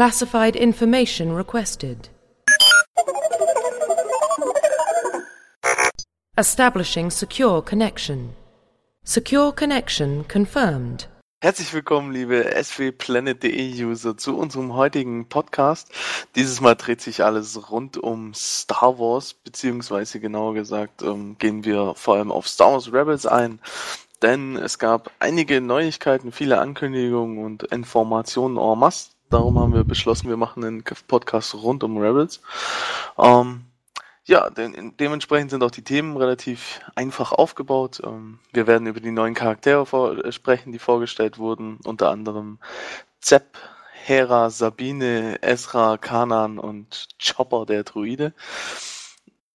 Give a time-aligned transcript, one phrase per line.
[0.00, 2.08] Classified information requested.
[6.38, 8.30] Establishing secure connection.
[9.04, 11.06] Secure connection confirmed.
[11.42, 15.90] Herzlich willkommen, liebe swplanet.de User, zu unserem heutigen Podcast.
[16.34, 21.92] Dieses Mal dreht sich alles rund um Star Wars, beziehungsweise genauer gesagt ähm, gehen wir
[21.94, 23.60] vor allem auf Star Wars Rebels ein,
[24.22, 29.10] denn es gab einige Neuigkeiten, viele Ankündigungen und Informationen en masse.
[29.30, 32.40] Darum haben wir beschlossen, wir machen einen Podcast rund um Rebels.
[33.16, 33.64] Ähm,
[34.24, 38.00] ja, de dementsprechend sind auch die Themen relativ einfach aufgebaut.
[38.04, 42.58] Ähm, wir werden über die neuen Charaktere äh, sprechen, die vorgestellt wurden, unter anderem
[43.20, 43.56] Zepp,
[43.92, 48.34] Hera, Sabine, Ezra, Kanan und Chopper, der Druide.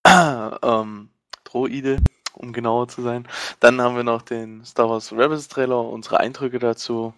[0.07, 1.09] ähm,
[1.43, 1.97] Droide,
[2.33, 3.27] um genauer zu sein.
[3.59, 7.13] Dann haben wir noch den Star Wars Rebels Trailer, unsere Eindrücke dazu.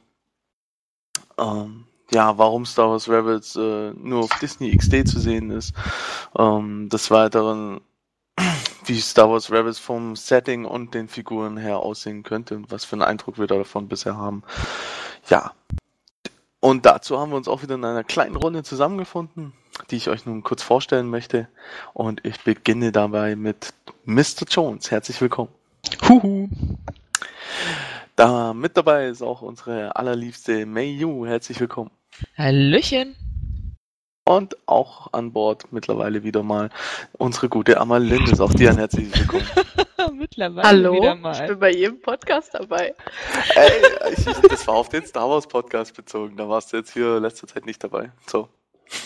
[1.38, 5.74] Ähm, ja, warum Star Wars Rebels äh, nur auf Disney XD zu sehen ist.
[6.38, 7.82] Ähm, des Weiteren,
[8.86, 12.94] wie Star Wars Rebels vom Setting und den Figuren her aussehen könnte und was für
[12.94, 14.44] einen Eindruck wir davon bisher haben.
[15.30, 15.54] Ja.
[16.60, 19.54] Und dazu haben wir uns auch wieder in einer kleinen Runde zusammengefunden,
[19.92, 21.48] die ich euch nun kurz vorstellen möchte.
[21.94, 23.74] Und ich beginne dabei mit
[24.06, 24.46] Mr.
[24.50, 24.90] Jones.
[24.90, 25.50] Herzlich willkommen.
[26.10, 26.50] Huhu.
[28.18, 31.28] Da mit dabei ist auch unsere allerliebste Mei Yu.
[31.28, 31.92] Herzlich willkommen.
[32.36, 33.16] Hallöchen.
[34.26, 36.72] Und auch an Bord mittlerweile wieder mal
[37.20, 38.32] unsere gute Amalinde.
[38.32, 39.46] Ist auch dir ein herzliches Willkommen.
[40.18, 41.40] mittlerweile Hallo, wieder mal.
[41.40, 42.96] ich bin bei jedem Podcast dabei.
[43.54, 43.72] Ey,
[44.12, 46.38] ich, das war auf den Star Wars Podcast bezogen.
[46.38, 48.12] Da warst du jetzt hier letzte Zeit nicht dabei.
[48.26, 48.50] So.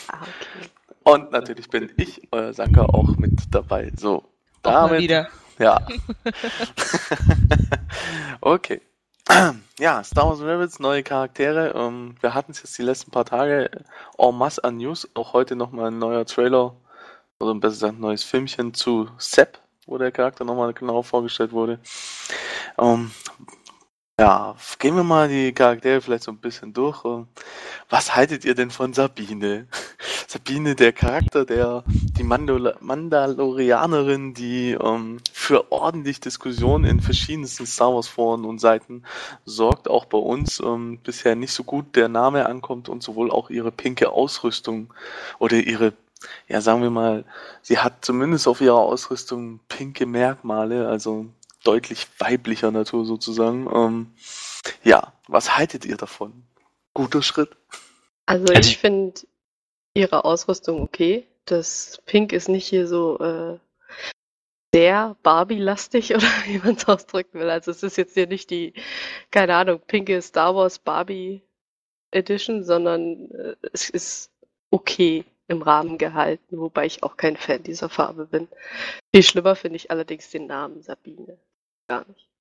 [0.08, 0.70] Ah, okay.
[1.04, 3.92] Und natürlich bin ich, euer Sanka, auch mit dabei.
[3.98, 4.24] So.
[4.64, 5.28] Auch mal wieder.
[5.60, 5.86] Ja.
[8.40, 8.80] okay.
[9.80, 11.74] Ja, Star Wars Rebels, neue Charaktere.
[11.76, 13.70] Ähm, wir hatten es jetzt die letzten paar Tage
[14.18, 15.10] en masse an News.
[15.14, 16.76] Auch heute nochmal ein neuer Trailer,
[17.40, 21.80] oder besser gesagt ein neues Filmchen zu Sepp, wo der Charakter nochmal genau vorgestellt wurde.
[22.78, 23.12] Ähm,
[24.20, 27.04] ja, gehen wir mal die Charaktere vielleicht so ein bisschen durch.
[27.06, 27.28] Ähm,
[27.90, 29.68] was haltet ihr denn von Sabine?
[30.28, 37.96] Sabine, der Charakter, der die Mandal Mandalorianerin, die ähm, für ordentlich Diskussionen in verschiedensten Star
[37.96, 39.04] Wars Foren und Seiten
[39.46, 43.50] sorgt, auch bei uns ähm, bisher nicht so gut der Name ankommt und sowohl auch
[43.50, 44.94] ihre pinke Ausrüstung
[45.40, 45.94] oder ihre,
[46.48, 47.26] ja sagen wir mal,
[47.64, 51.26] sie hat zumindest auf ihrer Ausrüstung pinke Merkmale, also
[51.64, 53.68] deutlich weiblicher Natur sozusagen.
[53.74, 54.14] Ähm,
[54.84, 56.44] ja, was haltet ihr davon?
[56.94, 57.56] Guter Schritt.
[58.26, 59.22] Also, Also ich ich- finde
[59.94, 61.28] ihre Ausrüstung okay.
[61.46, 63.60] Das Pink ist nicht hier so äh,
[64.74, 67.50] sehr Barbie-lastig oder wie man es ausdrücken will.
[67.50, 68.74] Also es ist jetzt hier nicht die,
[69.32, 71.42] keine Ahnung, pinke Star Wars Barbie
[72.12, 74.32] Edition, sondern äh, es ist
[74.70, 78.48] okay im Rahmen gehalten, wobei ich auch kein Fan dieser Farbe bin.
[79.14, 81.38] Viel schlimmer finde ich allerdings den Namen Sabine.
[81.88, 82.32] Gar nicht.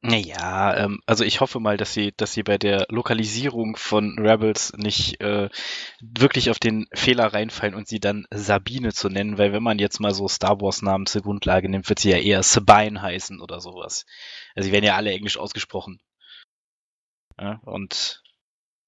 [0.00, 4.72] Naja, ähm, also ich hoffe mal, dass sie, dass sie bei der Lokalisierung von Rebels
[4.76, 5.48] nicht äh,
[6.00, 9.98] wirklich auf den Fehler reinfallen und sie dann Sabine zu nennen, weil wenn man jetzt
[9.98, 13.60] mal so Star Wars Namen zur Grundlage nimmt, wird sie ja eher Sabine heißen oder
[13.60, 14.06] sowas.
[14.54, 16.00] Also sie werden ja alle englisch ausgesprochen.
[17.40, 18.22] Ja, und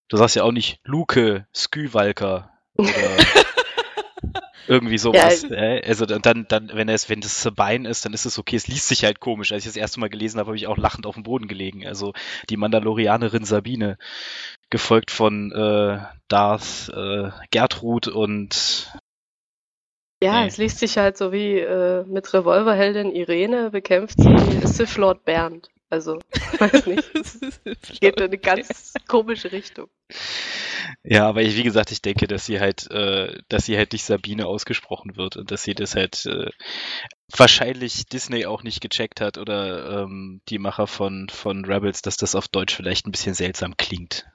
[0.08, 2.88] du sagst ja auch nicht Luke Skywalker oder
[4.66, 5.44] irgendwie sowas.
[5.44, 8.56] äh, also dann, dann, dann, wenn es, wenn das Sabine ist, dann ist es okay.
[8.56, 9.52] Es liest sich halt komisch.
[9.52, 11.86] Als ich das erste Mal gelesen habe, habe ich auch lachend auf dem Boden gelegen.
[11.86, 12.12] Also
[12.48, 13.98] die Mandalorianerin Sabine,
[14.70, 15.98] gefolgt von äh,
[16.28, 18.92] Darth äh, Gertrud und
[20.22, 20.46] Ja, Nee.
[20.46, 25.68] es liest sich halt so wie äh, mit Revolverheldin Irene bekämpft sie Sith Lord Bernd.
[25.90, 26.20] Also,
[26.58, 28.00] weiß nicht.
[28.00, 29.88] Geht in eine ganz komische Richtung.
[31.02, 34.04] Ja, aber ich, wie gesagt, ich denke, dass sie halt, äh, dass sie halt nicht
[34.04, 36.50] Sabine ausgesprochen wird und dass sie das halt äh,
[37.36, 42.34] wahrscheinlich Disney auch nicht gecheckt hat oder ähm, die Macher von, von Rebels, dass das
[42.34, 44.26] auf Deutsch vielleicht ein bisschen seltsam klingt.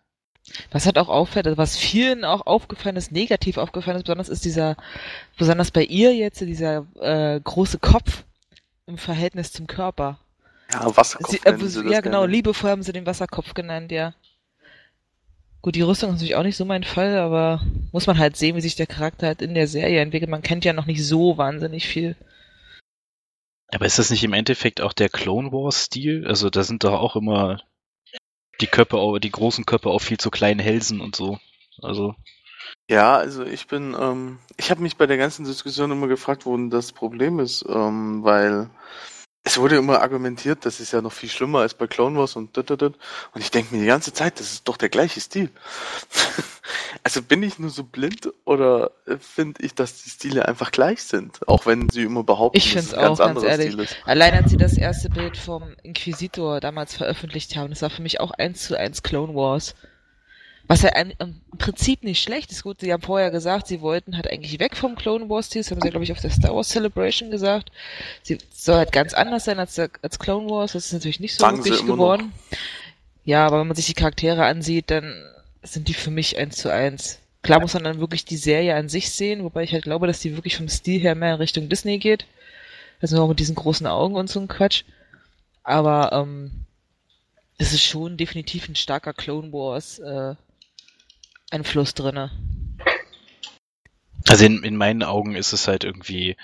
[0.72, 4.46] Was halt auch auffällt, also was vielen auch aufgefallen ist, negativ aufgefallen ist, besonders ist
[4.46, 4.76] dieser,
[5.38, 8.26] besonders bei ihr jetzt, dieser äh, große Kopf
[8.86, 10.20] im Verhältnis zum Körper.
[10.80, 11.32] Ja, Wasserkopf.
[11.32, 12.34] Sie, äh, sie das ja, genau, gerne.
[12.34, 14.14] liebevoll haben sie den Wasserkopf genannt, ja.
[15.62, 17.62] Gut, die Rüstung ist natürlich auch nicht so mein Fall, aber
[17.92, 20.30] muss man halt sehen, wie sich der Charakter halt in der Serie entwickelt.
[20.30, 22.16] Man kennt ja noch nicht so wahnsinnig viel.
[23.74, 26.28] Aber ist das nicht im Endeffekt auch der Clone Wars Stil?
[26.28, 27.62] Also da sind doch auch immer
[28.62, 31.40] die Köpfe, die großen Köpfe auf viel zu kleinen Hälsen und so.
[31.82, 32.14] Also
[32.90, 36.56] Ja, also ich bin, ähm, ich habe mich bei der ganzen Diskussion immer gefragt, wo
[36.56, 38.70] denn das Problem ist, ähm, weil
[39.48, 42.58] es wurde immer argumentiert, das ist ja noch viel schlimmer als bei Clone Wars und
[42.58, 42.96] dit, dit, dit.
[43.34, 45.52] und ich denke mir die ganze Zeit, das ist doch der gleiche Stil.
[47.04, 48.90] also bin ich nur so blind oder
[49.20, 51.48] finde ich, dass die Stile einfach gleich sind?
[51.48, 53.74] Auch wenn sie immer behaupten, Ich dass es ein ganz auch, ganz anderer ehrlich.
[53.74, 53.98] Stil ist.
[54.06, 58.20] Allein als sie das erste Bild vom Inquisitor damals veröffentlicht haben, das war für mich
[58.20, 59.76] auch eins zu eins Clone Wars.
[60.68, 62.64] Was ja ein, im Prinzip nicht schlecht ist.
[62.64, 65.62] Gut, sie haben vorher gesagt, sie wollten halt eigentlich weg vom Clone Wars Stil.
[65.62, 67.72] Das haben sie, glaube ich, auf der Star Wars Celebration gesagt.
[68.24, 70.74] Sie soll halt ganz anders sein als, als Clone Wars.
[70.74, 71.96] Das ist natürlich nicht so Sagen wirklich immer noch.
[71.96, 72.34] geworden.
[73.26, 75.14] Ja, aber wenn man sich die Charaktere ansieht, dann
[75.62, 77.20] sind die für mich eins zu eins.
[77.44, 80.20] Klar muss man dann wirklich die Serie an sich sehen, wobei ich halt glaube, dass
[80.20, 82.26] die wirklich vom Stil her mehr in Richtung Disney geht.
[83.02, 84.84] Also auch mit diesen großen Augen und so ein Quatsch.
[85.64, 86.66] Aber ähm,
[87.58, 90.36] es ist schon definitiv ein starker Clone Wars äh,
[91.52, 92.32] Einfluss drinne.
[94.28, 96.36] Also in, in meinen Augen ist es halt irgendwie,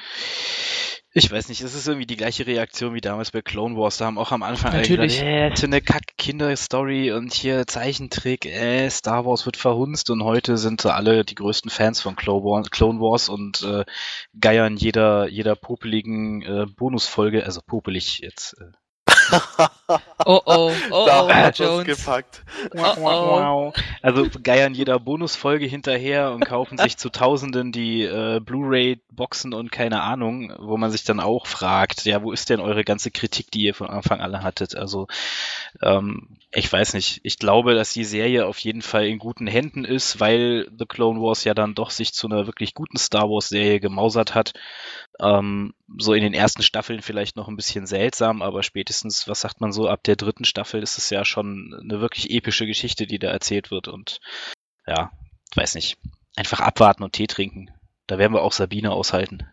[1.14, 3.98] ich weiß nicht, es ist irgendwie die gleiche Reaktion wie damals bei Clone Wars.
[3.98, 5.20] Da haben auch am Anfang alle Natürlich.
[5.20, 10.82] gesagt, äh, eine Kack-Kinder-Story und hier Zeichentrick, äh, Star Wars wird verhunzt und heute sind
[10.82, 13.84] sie alle die größten Fans von Clone Wars, Clone Wars und äh,
[14.40, 18.72] geiern jeder, jeder popeligen äh, Bonusfolge, also popelig jetzt, äh,
[20.26, 21.86] Oh oh, oh da oh, hat es Jones.
[21.86, 22.44] gepackt.
[22.76, 23.74] Oh oh.
[24.02, 30.02] Also geiern jeder Bonusfolge hinterher und kaufen sich zu Tausenden die äh, Blu-ray-Boxen und keine
[30.04, 33.62] Ahnung, wo man sich dann auch fragt, ja, wo ist denn eure ganze Kritik, die
[33.62, 34.76] ihr von Anfang an hattet?
[34.76, 35.08] Also
[35.82, 37.22] ähm, ich weiß nicht.
[37.24, 41.22] Ich glaube, dass die Serie auf jeden Fall in guten Händen ist, weil The Clone
[41.22, 44.54] Wars ja dann doch sich zu einer wirklich guten Star Wars-Serie gemausert hat.
[45.20, 49.62] Ähm, so in den ersten Staffeln vielleicht noch ein bisschen seltsam, aber spätestens, was sagt
[49.62, 53.20] man so, ab der dritten Staffel ist es ja schon eine wirklich epische Geschichte, die
[53.20, 54.20] da erzählt wird und
[54.88, 55.12] ja,
[55.56, 55.98] weiß nicht.
[56.36, 57.72] Einfach abwarten und Tee trinken.
[58.08, 59.48] Da werden wir auch Sabine aushalten.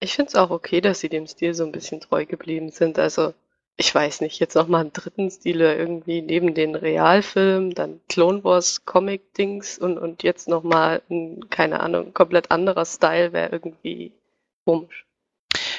[0.00, 2.98] Ich finde es auch okay, dass sie dem Stil so ein bisschen treu geblieben sind.
[2.98, 3.32] Also,
[3.76, 8.84] ich weiß nicht, jetzt nochmal einen dritten Stile irgendwie neben den Realfilmen, dann Clone Wars
[8.84, 14.12] Comic-Dings und, und jetzt nochmal ein, keine Ahnung, komplett anderer Style wäre irgendwie
[14.64, 15.06] komisch.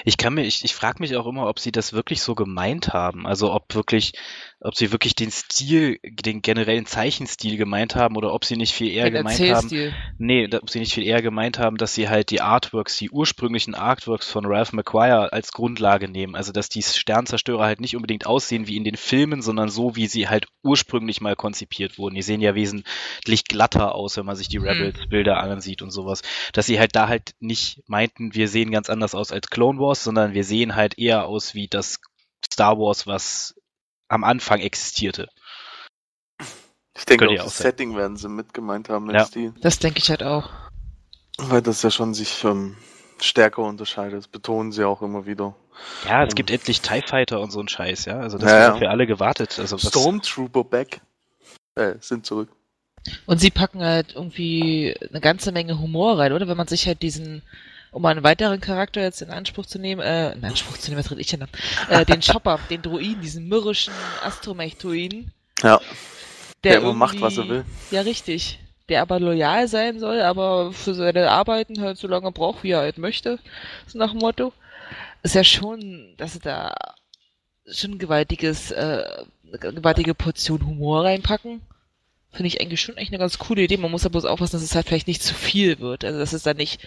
[0.06, 2.94] Ich kann mir, ich, ich frage mich auch immer, ob sie das wirklich so gemeint
[2.94, 3.26] haben.
[3.26, 4.14] Also ob wirklich,
[4.60, 8.92] ob sie wirklich den Stil, den generellen Zeichenstil gemeint haben oder ob sie nicht viel
[8.92, 9.70] eher Den gemeint haben.
[10.18, 13.74] Nee, ob sie nicht viel eher gemeint haben, dass sie halt die Artworks, die ursprünglichen
[13.74, 16.36] Artworks von Ralph McQuire als Grundlage nehmen.
[16.36, 20.08] Also dass die Sternzerstörer halt nicht unbedingt aussehen wie in den Filmen, sondern so, wie
[20.08, 22.16] sie halt ursprünglich mal konzipiert wurden.
[22.16, 24.66] Die sehen ja wesentlich glatter aus, wenn man sich die Hm.
[24.68, 26.22] Rebels-Bilder ansieht und sowas.
[26.54, 29.95] Dass sie halt da halt nicht meinten, wir sehen ganz anders aus als Clone Wars,
[30.04, 32.00] sondern wir sehen halt eher aus wie das
[32.46, 33.56] Star Wars, was
[34.08, 35.30] am Anfang existierte.
[36.98, 37.66] Ich denke, Könnte auch das sein.
[37.72, 39.26] Setting werden sie mit gemeint haben mit Ja.
[39.26, 39.54] Stil.
[39.62, 40.50] Das denke ich halt auch.
[41.38, 42.78] Weil das ja schon sich ähm,
[43.20, 44.18] stärker unterscheidet.
[44.20, 45.56] Das betonen sie auch immer wieder.
[46.06, 46.36] Ja, es Mhm.
[46.36, 48.20] gibt endlich TIE Fighter und so ein Scheiß, ja.
[48.20, 48.82] Also das Ja, haben ja.
[48.82, 49.60] wir alle gewartet.
[49.60, 51.02] Also was, Stormtrooper back.
[51.76, 52.50] Äh, sind zurück.
[53.26, 56.48] Und sie packen halt irgendwie eine ganze Menge Humor rein, oder?
[56.48, 57.42] Wenn man sich halt diesen,
[57.96, 61.10] um einen weiteren Charakter jetzt in Anspruch zu nehmen, äh, in Anspruch zu nehmen, was
[61.10, 61.48] rede ich denn da?
[61.90, 65.32] Äh, den Chopper, den Druiden, diesen mürrischen Astromech-Druiden.
[65.64, 65.80] Ja,
[66.64, 67.66] Der, der immer macht, was er irgendwie- will.
[67.92, 68.60] Ja, richtig.
[68.90, 72.80] Der aber loyal sein soll, aber für seine Arbeiten halt so lange braucht, wie er
[72.80, 73.40] halt möchte.
[73.88, 74.52] So nach dem Motto.
[75.24, 76.76] Ist ja schon, dass sie da
[77.72, 79.04] schon ein gewaltiges, äh,
[79.48, 81.62] eine gewaltige Portion Humor reinpacken.
[82.32, 83.78] Finde ich eigentlich schon echt eine ganz coole Idee.
[83.78, 86.04] Man muss ja bloß aufpassen, dass es halt vielleicht nicht zu viel wird.
[86.04, 86.80] Also, dass es dann nicht,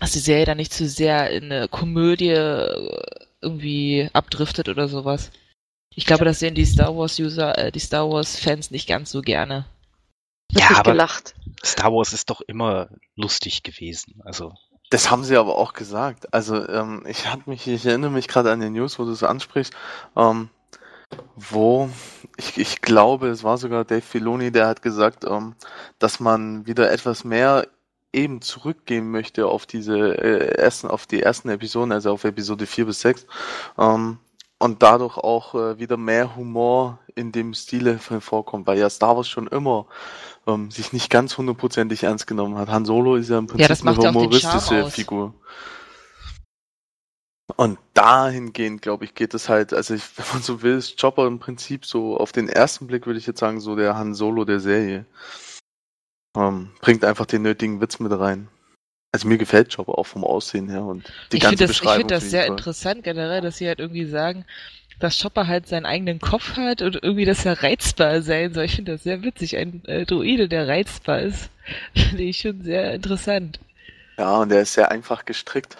[0.00, 3.02] dass die Serie dann nicht zu sehr in eine Komödie äh,
[3.40, 5.30] irgendwie abdriftet oder sowas.
[5.94, 9.10] Ich glaube, das sehen die Star Wars User, äh, die Star Wars Fans nicht ganz
[9.10, 9.66] so gerne.
[10.52, 11.34] Ja, aber- gelacht.
[11.64, 14.20] Star Wars ist doch immer lustig gewesen.
[14.24, 14.52] Also
[14.90, 16.32] Das haben sie aber auch gesagt.
[16.34, 19.22] Also ähm, ich hab mich, ich erinnere mich gerade an den News, wo du es
[19.22, 19.72] ansprichst,
[20.16, 20.50] ähm,
[21.36, 21.88] wo
[22.36, 25.54] ich, ich glaube, es war sogar Dave Filoni, der hat gesagt, ähm,
[25.98, 27.66] dass man wieder etwas mehr
[28.14, 32.86] eben zurückgehen möchte auf diese äh, ersten, auf die ersten Episoden, also auf Episode 4
[32.86, 33.26] bis 6.
[33.78, 34.18] Ähm,
[34.58, 39.28] und dadurch auch äh, wieder mehr Humor in dem Stile vorkommt, weil ja Star Wars
[39.28, 39.86] schon immer
[40.46, 42.68] ähm, sich nicht ganz hundertprozentig ernst genommen hat.
[42.68, 44.90] Han Solo ist ja im Prinzip eine ja Charme humoristische.
[44.90, 45.34] Figur.
[47.56, 51.26] Und dahingehend, glaube ich, geht es halt, also ich, wenn man so will, ist Chopper
[51.26, 54.44] im Prinzip so, auf den ersten Blick würde ich jetzt sagen, so der Han Solo
[54.44, 55.04] der Serie.
[56.36, 58.48] Ähm, bringt einfach den nötigen Witz mit rein.
[59.12, 61.80] Also mir gefällt Chopper auch vom Aussehen her und die ich ganze finde das, ich
[61.80, 62.00] Beschreibung.
[62.00, 62.56] finde das finde ich sehr toll.
[62.56, 64.44] interessant generell, dass sie halt irgendwie sagen,
[64.98, 68.64] dass Chopper halt seinen eigenen Kopf hat und irgendwie, dass er reizbar sein soll.
[68.64, 69.56] Ich finde das sehr witzig.
[69.56, 71.50] Ein äh, Druide, der reizbar ist,
[71.94, 73.60] finde ich schon sehr interessant.
[74.18, 75.76] Ja, und er ist sehr einfach gestrickt.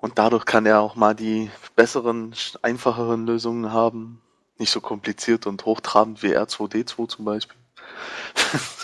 [0.00, 4.22] Und dadurch kann er auch mal die besseren, einfacheren Lösungen haben.
[4.58, 7.56] Nicht so kompliziert und hochtrabend wie R2D2 zum Beispiel.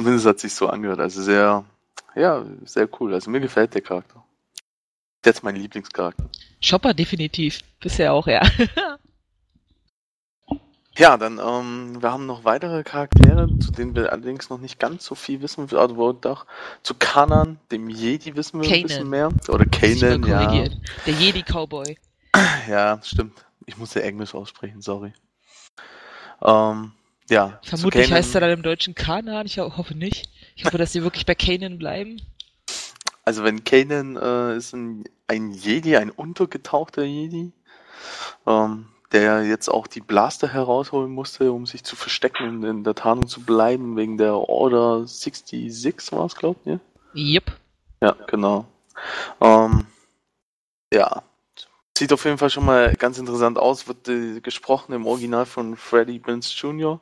[0.00, 0.98] Zumindest hat sich so angehört.
[0.98, 1.62] Also sehr,
[2.14, 3.12] ja, sehr cool.
[3.12, 4.24] Also mir gefällt der Charakter.
[5.26, 6.24] Jetzt mein Lieblingscharakter.
[6.66, 7.60] Chopper definitiv.
[7.80, 8.40] Bisher auch, ja.
[10.96, 15.04] Ja, dann, ähm, wir haben noch weitere Charaktere, zu denen wir allerdings noch nicht ganz
[15.04, 15.68] so viel wissen.
[15.74, 16.46] Also wo doch
[16.82, 18.86] zu Kanan, dem Jedi, wissen wir ein Kanan.
[18.86, 19.28] bisschen mehr.
[19.48, 20.64] Oder Muss Kanan, ja.
[21.06, 21.96] Der Jedi-Cowboy.
[22.68, 23.44] Ja, stimmt.
[23.66, 25.12] Ich musste Englisch aussprechen, sorry.
[26.42, 26.92] Ähm,
[27.30, 27.58] ja.
[27.62, 29.46] Vermutlich Kanan- heißt er dann im Deutschen Kanan.
[29.46, 30.28] Ich ho- hoffe nicht.
[30.56, 32.20] Ich hoffe, dass sie wirklich bei Kanan bleiben.
[33.24, 37.52] Also wenn Kanan äh, ist ein, ein Jedi, ein untergetauchter Jedi,
[38.46, 42.94] ähm, der jetzt auch die Blaster herausholen musste, um sich zu verstecken und in der
[42.94, 46.80] Tarnung zu bleiben, wegen der Order 66 war es, glaubt ihr?
[47.14, 47.52] Yep.
[48.02, 48.66] Ja, genau.
[49.40, 49.86] Ähm,
[50.92, 51.22] ja,
[52.00, 55.76] sieht auf jeden Fall schon mal ganz interessant aus, wird äh, gesprochen im Original von
[55.76, 56.98] Freddie Prinze Jr.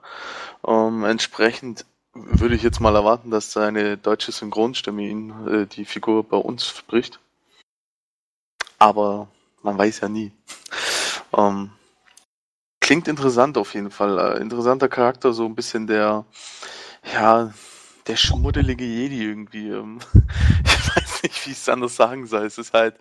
[0.67, 6.25] Ähm, entsprechend würde ich jetzt mal erwarten, dass seine deutsche Synchronstimme ihn äh, die Figur
[6.25, 7.21] bei uns spricht.
[8.81, 9.29] Aber
[9.63, 10.33] man weiß ja nie.
[11.37, 11.71] Ähm,
[12.81, 14.19] klingt interessant auf jeden Fall.
[14.19, 16.25] Äh, interessanter Charakter, so ein bisschen der,
[17.13, 17.53] ja,
[18.07, 19.69] der schmuddelige Jedi irgendwie.
[19.69, 20.01] Ähm,
[20.65, 22.47] ich weiß nicht, wie ich es anders sagen soll.
[22.47, 22.97] Es ist halt,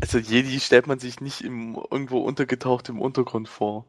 [0.00, 3.86] also Jedi stellt man sich nicht im, irgendwo untergetaucht im Untergrund vor.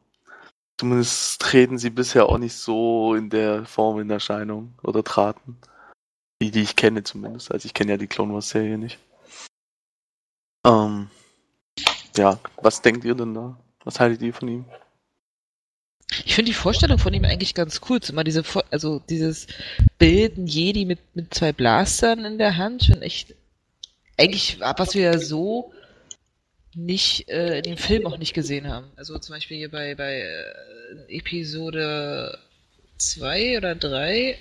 [0.77, 5.57] Zumindest treten sie bisher auch nicht so in der Form in Erscheinung oder traten.
[6.41, 7.51] Die, die ich kenne zumindest.
[7.51, 8.99] Also ich kenne ja die Clone Wars Serie nicht.
[10.65, 11.09] Ähm,
[12.17, 13.57] ja, was denkt ihr denn da?
[13.83, 14.65] Was haltet ihr von ihm?
[16.25, 18.01] Ich finde die Vorstellung von ihm eigentlich ganz cool.
[18.01, 19.47] Zumal diese, also dieses
[19.97, 23.35] Bild, Jedi mit, mit zwei Blastern in der Hand, schon echt,
[24.17, 25.73] eigentlich, was wir ja so
[26.75, 28.87] nicht, äh, dem Film auch nicht gesehen haben.
[28.95, 32.37] Also zum Beispiel hier bei, bei äh, Episode
[32.97, 34.37] 2 oder 3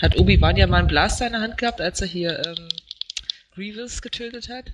[0.00, 2.68] hat Obi-Wan ja mal einen Blaster in der Hand gehabt, als er hier ähm,
[3.54, 4.72] Grievous getötet hat.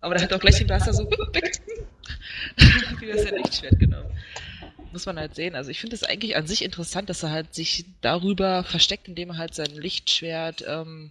[0.00, 1.08] Aber da hat er auch gleich den Blaster so
[3.00, 4.10] wieder sein Lichtschwert genommen.
[4.92, 5.54] Muss man halt sehen.
[5.54, 9.30] Also ich finde es eigentlich an sich interessant, dass er halt sich darüber versteckt, indem
[9.30, 11.10] er halt sein Lichtschwert ähm,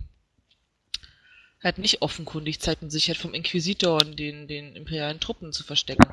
[1.64, 5.64] halt nicht offenkundig zeigt und sich halt vom Inquisitor und den, den imperialen Truppen zu
[5.64, 6.04] verstecken.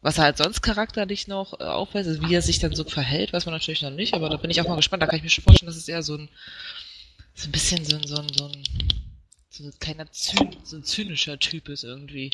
[0.00, 3.32] Was er halt sonst charakterlich noch äh, aufweist, also wie er sich dann so verhält,
[3.32, 5.02] weiß man natürlich noch nicht, aber da bin ich auch mal gespannt.
[5.02, 6.28] Da kann ich mir schon vorstellen, dass es eher so ein,
[7.34, 8.64] so ein bisschen so ein, so ein, so ein,
[9.50, 12.30] so ein kleiner Zyn, so ein zynischer Typ ist irgendwie.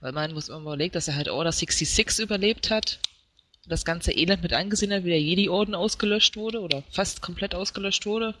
[0.00, 2.98] Weil man muss immer überlegt, dass er halt Order 66 überlebt hat.
[3.66, 8.06] Das ganze Elend mit angesehen hat, wie der Jedi-Orden ausgelöscht wurde oder fast komplett ausgelöscht
[8.06, 8.34] wurde.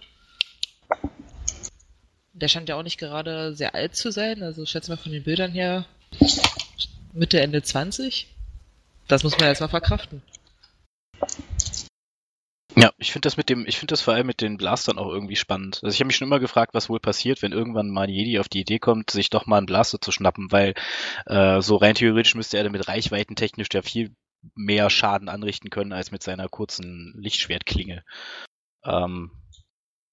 [2.40, 5.24] Der scheint ja auch nicht gerade sehr alt zu sein, also schätze mal von den
[5.24, 5.86] Bildern her
[7.12, 8.28] Mitte, Ende 20.
[9.08, 10.22] Das muss man erstmal verkraften.
[12.76, 15.08] Ja, ich finde das mit dem, ich finde das vor allem mit den Blastern auch
[15.08, 15.80] irgendwie spannend.
[15.82, 18.38] Also ich habe mich schon immer gefragt, was wohl passiert, wenn irgendwann mal ein Jedi
[18.38, 20.74] auf die Idee kommt, sich doch mal einen Blaster zu schnappen, weil
[21.26, 24.14] äh, so rein theoretisch müsste er damit reichweitentechnisch ja viel
[24.54, 28.04] mehr Schaden anrichten können als mit seiner kurzen Lichtschwertklinge.
[28.84, 29.32] Ähm,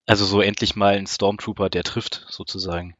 [0.05, 2.95] also so endlich mal ein Stormtrooper, der trifft, sozusagen.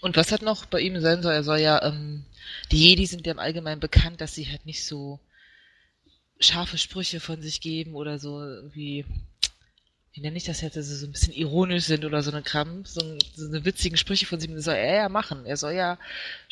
[0.00, 2.24] Und was halt noch bei ihm sein soll, er soll ja, ähm,
[2.70, 5.18] die Jedi sind ja im Allgemeinen bekannt, dass sie halt nicht so
[6.40, 9.04] scharfe Sprüche von sich geben oder so irgendwie,
[10.12, 12.42] wie nenne ich das jetzt, dass sie so ein bisschen ironisch sind oder so eine
[12.42, 15.46] Kram, so, ein- so eine witzigen Sprüche von sich, das soll er ja machen.
[15.46, 15.98] Er soll ja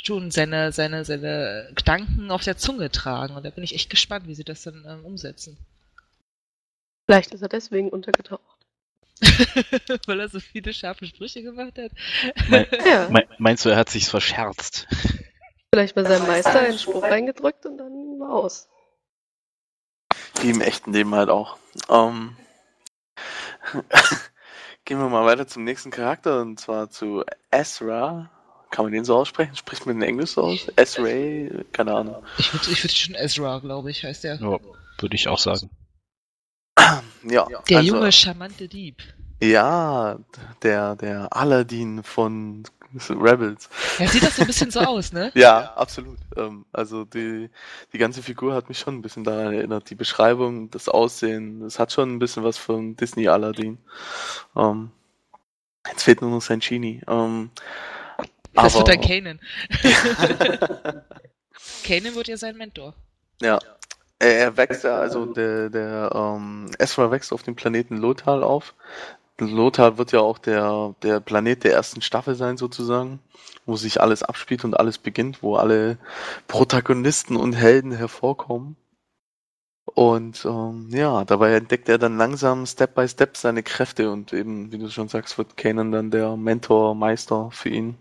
[0.02, 4.26] schon seine, seine, seine Gedanken auf der Zunge tragen und da bin ich echt gespannt,
[4.28, 5.58] wie sie das dann ähm, umsetzen.
[7.06, 8.59] Vielleicht ist er deswegen untergetaucht.
[10.06, 11.92] Weil er so viele scharfe Sprüche gemacht hat.
[12.48, 14.86] Mein, Ja, mein, meinst du, er hat sich's verscherzt?
[15.72, 18.68] vielleicht bei seinem Meister einen Spruch reingedrückt und dann war aus.
[20.40, 21.58] Wie im echten Leben halt auch.
[21.88, 22.36] Ähm,
[24.84, 28.30] gehen wir mal weiter zum nächsten Charakter und zwar zu Ezra.
[28.70, 29.56] Kann man den so aussprechen?
[29.56, 30.66] Spricht man den Englisch so aus?
[30.76, 31.08] Ezra?
[31.72, 32.22] Keine Ahnung.
[32.38, 34.36] Ich würde ich würd schon Ezra, glaube ich, heißt der.
[34.36, 34.58] Ja,
[34.98, 35.70] würde ich auch sagen.
[37.24, 39.02] Ja, Der also, junge, charmante Dieb.
[39.42, 40.18] Ja,
[40.62, 42.64] der, der Aladdin von
[43.08, 43.68] Rebels.
[43.98, 45.30] Ja, sieht das so ein bisschen so aus, ne?
[45.34, 46.18] Ja, absolut.
[46.36, 47.48] Ähm, also die,
[47.92, 49.88] die ganze Figur hat mich schon ein bisschen daran erinnert.
[49.90, 53.78] Die Beschreibung, das Aussehen, das hat schon ein bisschen was von Disney Aladdin.
[54.56, 54.90] Ähm,
[55.88, 57.00] jetzt fehlt nur noch sein Genie.
[57.06, 57.50] Ähm,
[58.54, 59.40] Das aber, wird dann Kanan.
[61.84, 62.94] Kanan wird ja sein Mentor.
[63.40, 63.58] Ja.
[64.20, 68.74] Er, wächst ja, also der, der ähm, Ezra wächst auf dem Planeten Lothal auf.
[69.38, 73.20] Lothal wird ja auch der, der Planet der ersten Staffel sein, sozusagen,
[73.64, 75.96] wo sich alles abspielt und alles beginnt, wo alle
[76.48, 78.76] Protagonisten und Helden hervorkommen.
[79.86, 84.70] Und ähm, ja, dabei entdeckt er dann langsam Step by Step seine Kräfte und eben,
[84.70, 87.96] wie du schon sagst, wird Kanan dann der Mentor, Meister für ihn.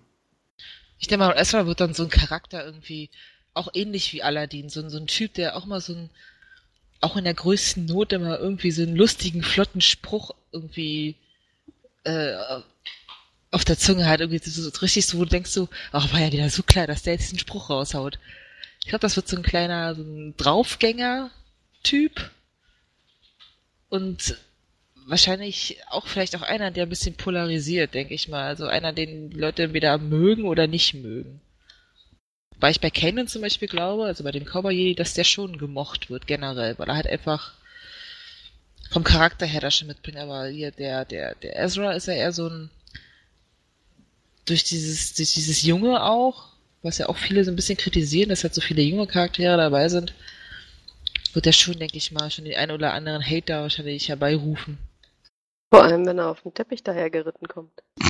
[1.00, 3.10] Ich denke mal, Ezra wird dann so ein Charakter irgendwie
[3.53, 6.10] auch ähnlich wie Aladdin, so, ein- so ein Typ, der auch mal so ein,
[7.01, 11.15] auch in der größten Not immer irgendwie so einen lustigen, flotten Spruch irgendwie
[12.03, 12.36] äh,
[13.51, 16.20] auf der Zunge hat, irgendwie so, so richtig so, wo du denkst so, ach, war
[16.22, 18.20] ja wieder so klar, dass der jetzt diesen Spruch raushaut.
[18.82, 22.32] Ich glaube, das wird so ein kleiner, so ein Draufgänger-Typ.
[23.89, 24.38] Und
[25.08, 28.44] wahrscheinlich auch vielleicht auch einer, der ein bisschen polarisiert, denke ich mal.
[28.46, 31.41] Also einer, den die Leute entweder mögen oder nicht mögen.
[32.60, 35.58] Weil ich bei Kanan zum Beispiel glaube, also bei dem Cowboy Jedi, dass der schon
[35.58, 37.54] gemocht wird generell, weil er halt einfach
[38.89, 40.18] vom Charakter her das schon mitbringt.
[40.18, 42.70] Aber hier der, der, der Ezra ist ja eher so ein
[44.46, 46.50] durch dieses, durch dieses Junge auch,
[46.82, 49.89] was ja auch viele so ein bisschen kritisieren, dass halt so viele junge Charaktere dabei
[49.89, 50.13] sind,
[51.34, 54.80] wird er schon, denke ich mal, schon den einen oder anderen Hater wahrscheinlich herbeirufen.
[55.72, 57.84] Vor allem, wenn er auf den Teppich dahergeritten kommt.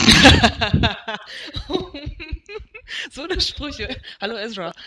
[3.12, 4.00] so eine Sprüche.
[4.22, 4.74] Hallo Ezra.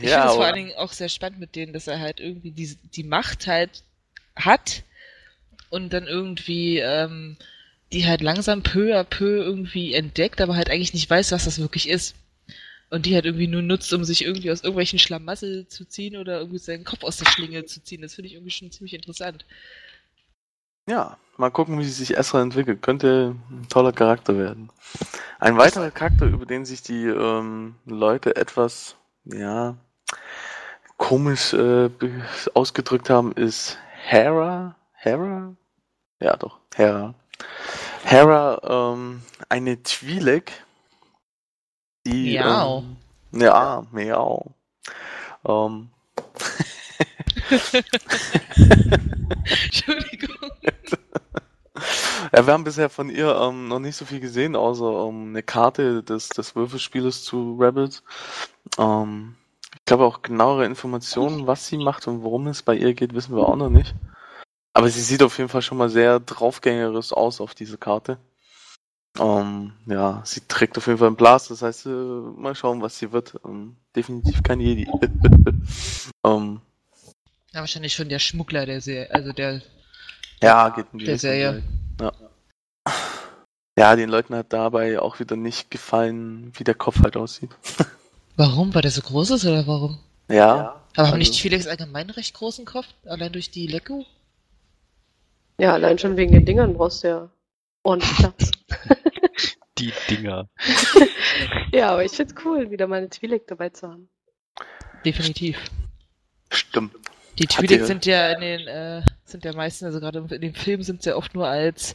[0.00, 2.76] finde es vor allen Dingen auch sehr spannend mit denen, dass er halt irgendwie die,
[2.94, 3.84] die Macht halt
[4.34, 4.82] hat
[5.70, 7.36] und dann irgendwie ähm,
[7.92, 11.60] die halt langsam peu à peu irgendwie entdeckt, aber halt eigentlich nicht weiß, was das
[11.60, 12.16] wirklich ist.
[12.88, 16.38] Und die halt irgendwie nur nutzt, um sich irgendwie aus irgendwelchen Schlamassel zu ziehen oder
[16.38, 18.02] irgendwie seinen Kopf aus der Schlinge zu ziehen.
[18.02, 19.44] Das finde ich irgendwie schon ziemlich interessant.
[20.88, 22.82] Ja, mal gucken, wie sich Ezra entwickelt.
[22.82, 24.70] Könnte ein toller Charakter werden.
[25.40, 29.76] Ein weiterer Charakter, über den sich die ähm, Leute etwas, ja,
[30.96, 31.90] komisch äh,
[32.54, 34.76] ausgedrückt haben, ist Hera.
[34.92, 35.56] Hera?
[36.20, 37.14] Ja, doch, Hera.
[38.04, 40.52] Hera, ähm, eine Twi'lek,
[42.06, 42.84] die, Miau.
[43.32, 44.46] ähm, ja, miau.
[45.46, 45.90] Ähm,
[49.64, 50.36] Entschuldigung.
[52.34, 55.42] Ja, wir haben bisher von ihr ähm, noch nicht so viel gesehen, außer ähm, eine
[55.42, 58.02] Karte des, des Würfelspielers zu Rebels.
[58.78, 59.36] Ähm,
[59.74, 63.36] ich glaube auch genauere Informationen, was sie macht und worum es bei ihr geht, wissen
[63.36, 63.94] wir auch noch nicht.
[64.72, 68.18] Aber sie sieht auf jeden Fall schon mal sehr draufgängerisch aus auf diese Karte.
[69.18, 72.98] Ähm, ja, sie trägt auf jeden Fall einen Blast, das heißt, äh, mal schauen, was
[72.98, 73.34] sie wird.
[73.44, 74.86] Ähm, definitiv kein Jedi.
[76.24, 76.60] ähm,
[77.52, 79.62] Ja, wahrscheinlich schon der Schmuggler der Serie, also der
[80.42, 81.62] Ja, geht in die Der Serie.
[82.00, 82.12] Ja.
[83.78, 87.50] ja, den Leuten hat dabei auch wieder nicht gefallen, wie der Kopf halt aussieht.
[88.36, 88.74] Warum?
[88.74, 89.98] Weil der so groß ist oder warum?
[90.30, 90.54] Ja.
[90.94, 92.86] Aber haben Also- nicht Felix allgemein recht großen Kopf?
[93.06, 94.04] Allein durch die Lecko?
[95.58, 97.28] Ja, allein schon wegen den Dingern brauchst du ja
[97.82, 98.50] ordentlich Platz.
[99.78, 100.48] Die Dinger.
[101.72, 104.08] ja, aber ich find's cool, wieder mal eine Twi'lek dabei zu haben.
[105.04, 105.58] Definitiv.
[106.50, 106.94] Stimmt.
[107.38, 110.82] Die ihr- sind ja in den, äh, sind ja meistens, also gerade in den Filmen
[110.82, 111.92] sind sie ja oft nur als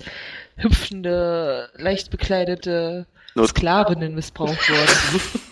[0.58, 5.22] hüpfende, leicht bekleidete Nur- Sklavinnen missbraucht worden.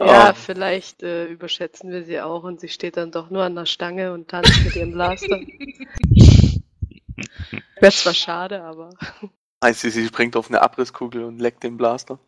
[0.00, 3.54] Ja, Ähm, vielleicht äh, überschätzen wir sie auch und sie steht dann doch nur an
[3.54, 5.40] der Stange und tanzt mit ihrem Blaster.
[7.80, 8.90] Wäre zwar schade, aber.
[9.64, 12.18] Heißt sie, sie springt auf eine Abrisskugel und leckt den Blaster.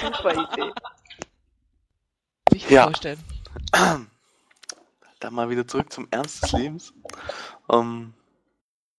[0.00, 0.72] Super Idee.
[2.50, 2.84] Sich Ja.
[2.84, 3.22] vorstellen.
[5.20, 6.92] Dann mal wieder zurück zum Ernst des Lebens.
[7.70, 8.14] Ähm,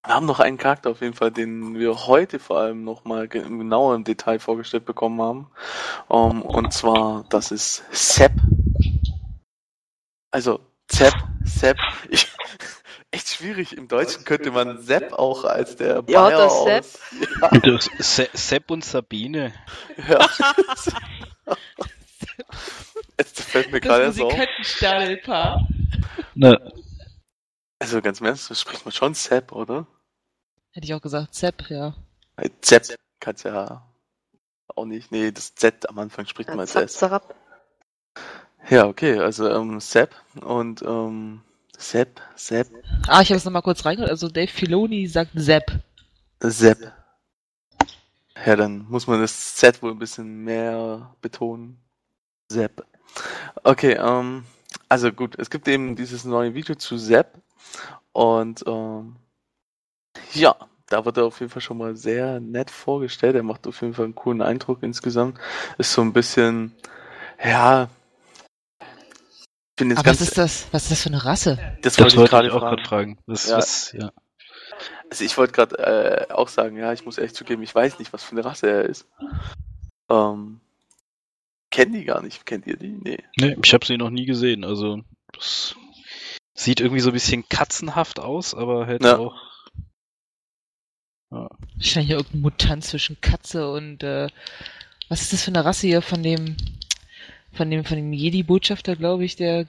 [0.06, 3.96] wir haben noch einen Charakter auf jeden Fall, den wir heute vor allem nochmal genauer
[3.96, 5.52] im Detail vorgestellt bekommen haben.
[6.10, 8.34] Ähm, und zwar, das ist Sepp.
[10.32, 10.60] Also,
[10.92, 11.14] Sepp,
[11.44, 11.78] Sepp.
[12.10, 12.28] Ich,
[13.16, 13.76] echt schwierig.
[13.78, 16.66] Im Deutschen könnte man Sepp auch als der Ja, Bayer das aus.
[16.66, 16.86] Sepp.
[17.42, 19.54] Ja, Das Se Sepp und Sabine.
[20.08, 20.28] ja.
[23.18, 24.34] Jetzt fällt mir gerade Das erst auf.
[24.34, 25.68] Musikantenstadelpaar.
[26.36, 26.58] Na,
[27.80, 29.88] Also ganz im Ernst, das spricht man schon Sepp, oder?
[30.72, 31.96] Hätte ich auch gesagt, Sepp, ja.
[32.36, 33.88] Bei Z kann's ja
[34.76, 35.12] auch nicht.
[35.12, 37.00] Nee, das Z am Anfang spricht man als S.
[38.70, 41.42] Ja, okay, also ähm, Sepp und ähm,
[41.78, 42.68] Sepp, Sepp,
[43.08, 44.12] Ah, ich habe es nochmal kurz reingehört.
[44.12, 45.72] Also Dave Filoni sagt Sepp.
[46.42, 46.92] Sepp.
[48.46, 51.80] Ja, dann muss man das Z wohl ein bisschen mehr betonen.
[52.52, 52.86] Sepp.
[53.64, 54.46] Okay, ähm,
[54.90, 57.40] also gut, es gibt eben dieses neue Video zu Sepp
[58.12, 59.16] und ähm,
[60.34, 60.56] ja,
[60.88, 63.36] da wird er auf jeden Fall schon mal sehr nett vorgestellt.
[63.36, 65.40] Er macht auf jeden Fall einen coolen Eindruck insgesamt.
[65.78, 66.76] Ist so ein bisschen,
[67.44, 67.90] ja,
[69.80, 70.68] jetzt Aber was ist das?
[70.72, 71.58] Was ist das für eine Rasse?
[71.82, 73.18] das, das wollte ich gerade auch gerade fragen.
[73.26, 73.58] Was, Ja.
[73.58, 74.12] was, ja.
[75.10, 75.78] Also ich wollte gerade
[76.30, 78.68] äh, auch sagen, ja, ich muss ehrlich zugeben, ich weiß nicht, was für eine Rasse
[78.70, 79.08] er ist.
[80.10, 80.60] Ähm,
[81.72, 82.46] kenne die gar nicht.
[82.46, 82.90] Kennt ihr die?
[83.04, 83.24] Nee.
[83.38, 84.64] Nee, ich habe sie noch nie gesehen.
[84.66, 85.02] Also,
[85.34, 85.76] das
[86.56, 89.18] sieht irgendwie so ein bisschen katzenhaft aus, aber halt Ja.
[89.18, 89.36] auch.
[91.30, 94.30] Wahrscheinlich irgendein Mutant zwischen Katze und äh,
[95.10, 96.56] was ist das für eine Rasse hier von dem
[97.56, 99.66] von dem von dem Jedi-Botschafter, glaube ich, der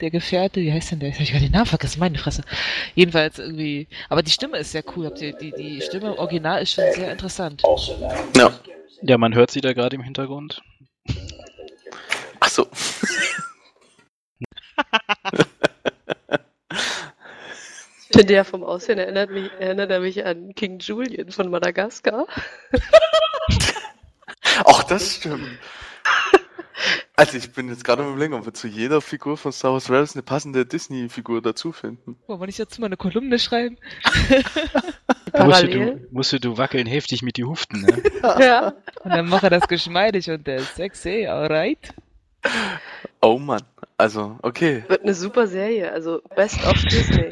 [0.00, 1.10] der Gefährte, wie heißt denn der?
[1.10, 2.42] Ich gerade den Namen vergessen, meine Fresse.
[2.94, 5.06] Jedenfalls irgendwie, aber die Stimme ist sehr cool.
[5.06, 7.62] Habt ihr die die Stimme im Original ist schon sehr interessant.
[8.36, 8.52] Ja.
[9.02, 10.62] Ja, man hört sie da gerade im Hintergrund.
[12.40, 12.66] Ach so.
[18.10, 22.26] Ich finde ja vom Aussehen erinnert, mich, erinnert er mich an King Julian von Madagaskar.
[24.64, 25.48] Ach, das stimmt.
[27.16, 30.14] Also ich bin jetzt gerade überlegen, ob wir zu jeder Figur von Star Wars Rebels
[30.14, 32.16] eine passende Disney-Figur dazu finden.
[32.26, 33.78] Wollen wir nicht dazu mal eine Kolumne schreiben?
[35.38, 38.02] Musst du, musst du, du wackeln heftig mit die Huften, ne?
[38.40, 38.74] Ja.
[39.04, 41.94] Und dann mache das geschmeidig und der ist sexy, alright?
[43.20, 43.62] Oh Mann.
[43.96, 44.84] Also, okay.
[44.88, 47.30] Wird eine super Serie, also Best of Disney.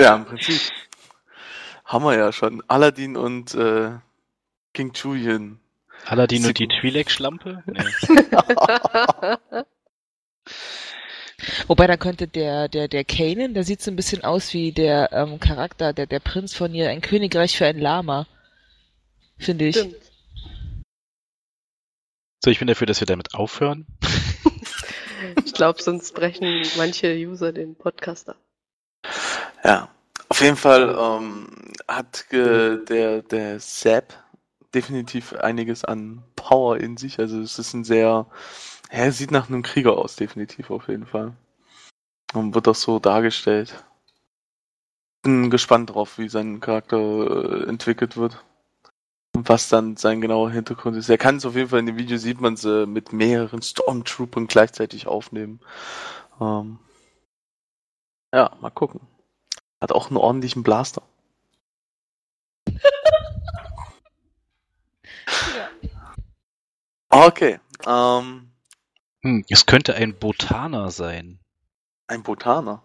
[0.00, 0.60] Ja, im Prinzip.
[1.84, 2.62] Haben wir ja schon.
[2.68, 3.90] Aladdin und äh,
[4.72, 5.58] King Julian.
[6.06, 7.62] Aladdin und die Twi'lek-Schlampe?
[7.66, 7.84] Nee.
[11.66, 15.12] Wobei dann könnte der, der, der Kanan, der sieht so ein bisschen aus wie der
[15.12, 18.26] ähm, Charakter, der, der Prinz von ihr, ein Königreich für ein Lama.
[19.38, 19.76] Finde ich.
[19.76, 19.96] Stimmt.
[22.44, 23.86] So, ich bin dafür, dass wir damit aufhören.
[25.44, 28.38] Ich glaube, sonst brechen manche User den Podcast ab.
[29.62, 29.90] Ja.
[30.28, 31.48] Auf jeden Fall ähm,
[31.88, 34.14] hat äh, der, der Sepp
[34.74, 37.18] definitiv einiges an Power in sich.
[37.18, 38.26] Also es ist ein sehr,
[38.90, 41.32] ja, er sieht nach einem Krieger aus, definitiv auf jeden Fall.
[42.32, 43.84] Und wird auch so dargestellt.
[45.22, 48.44] Bin gespannt drauf, wie sein Charakter äh, entwickelt wird.
[49.36, 51.08] Und was dann sein genauer Hintergrund ist.
[51.08, 54.48] Er kann es auf jeden Fall in dem Video sieht man es mit mehreren Stormtroopern
[54.48, 55.60] gleichzeitig aufnehmen.
[56.40, 56.78] Ähm,
[58.34, 59.00] ja, mal gucken.
[59.80, 61.02] Hat auch einen ordentlichen Blaster.
[67.08, 67.58] Okay.
[67.86, 68.46] Ähm,
[69.22, 71.40] Hm, es könnte ein Botaner sein.
[72.06, 72.82] ein Botaner.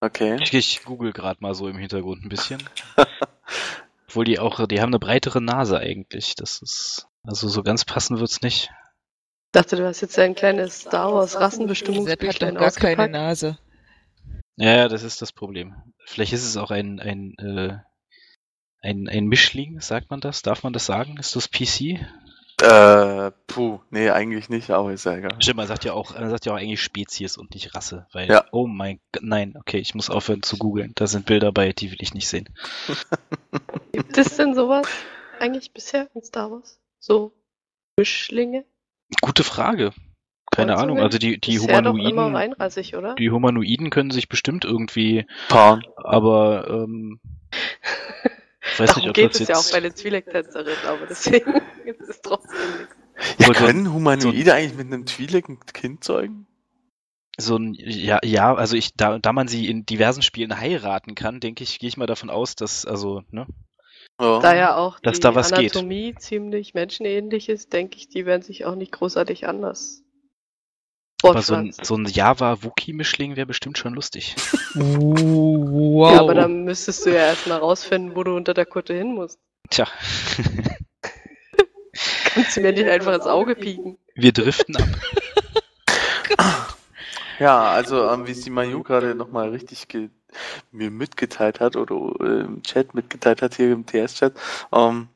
[0.00, 0.38] Okay.
[0.42, 2.62] Ich, ich google gerade mal so im Hintergrund ein bisschen.
[4.08, 6.34] Obwohl die auch, die haben eine breitere Nase eigentlich.
[6.36, 8.70] Das ist, also so ganz passen wird's nicht.
[9.46, 13.12] Ich dachte, du hast jetzt ein kleines Star Wars Rassenbestimmungsbüchlein doch gar keine ausgepackt.
[13.12, 13.58] Nase.
[14.56, 15.74] Ja, ja, das ist das Problem.
[16.04, 17.78] Vielleicht ist es auch ein, ein, äh,
[18.86, 20.42] ein, ein Mischling, sagt man das?
[20.42, 21.16] Darf man das sagen?
[21.18, 22.00] Ist das PC?
[22.62, 25.36] Äh, puh, nee, eigentlich nicht, aber ist ja egal.
[25.40, 28.28] Stimmt, man sagt ja auch, man sagt ja auch eigentlich Spezies und nicht Rasse, weil,
[28.30, 28.46] Ja.
[28.50, 30.92] oh mein Gott, nein, okay, ich muss aufhören zu googeln.
[30.94, 32.48] Da sind Bilder bei, die will ich nicht sehen.
[33.92, 34.86] Gibt es denn sowas
[35.38, 36.80] eigentlich bisher in Star Wars?
[36.98, 37.32] So
[37.98, 38.64] Mischlinge?
[39.20, 39.92] Gute Frage.
[40.50, 43.14] Keine Ahnung, also die, die Bisher doch immer Humanoiden, reinrassig, oder?
[43.16, 45.82] die Humanoiden können sich bestimmt irgendwie, Paaren.
[45.96, 47.20] aber, ähm,
[48.72, 51.06] ich weiß Darum nicht, ob geht das es jetzt, ja auch bei den Twi'lek-Tänzerinnen, aber
[51.08, 52.96] deswegen ist es trotzdem nichts.
[53.38, 56.46] Ja, Oder können Humanoide eigentlich mit einem Twi'lek ein Kind zeugen?
[57.38, 61.40] so ein, ja, ja, also ich, da, da man sie in diversen Spielen heiraten kann,
[61.40, 63.46] denke ich, gehe ich mal davon aus, dass, also, ne?
[64.18, 64.38] Ja.
[64.40, 65.76] Da ja auch Dass die da was geht.
[65.76, 70.05] Anatomie ziemlich menschenähnlich ist, denke ich, die werden sich auch nicht großartig anders
[71.22, 74.36] Aber so ein, so ein Java-Wookie-Mischling wäre bestimmt schon lustig.
[74.78, 76.12] Wow.
[76.12, 79.38] Ja, aber dann müsstest du ja erstmal rausfinden, wo du unter der Kutte hin musst.
[79.70, 79.88] Tja,
[82.26, 83.96] Kannst du mir nicht einfach ins Auge pieken.
[84.14, 84.88] wir driften ab.
[87.38, 90.08] Ja, also ähm, wie es die Mayu gerade nochmal richtig ge
[90.72, 94.34] mir mitgeteilt hat oder äh, im Chat mitgeteilt hat, hier im TS-Chat,
[94.72, 95.08] ähm,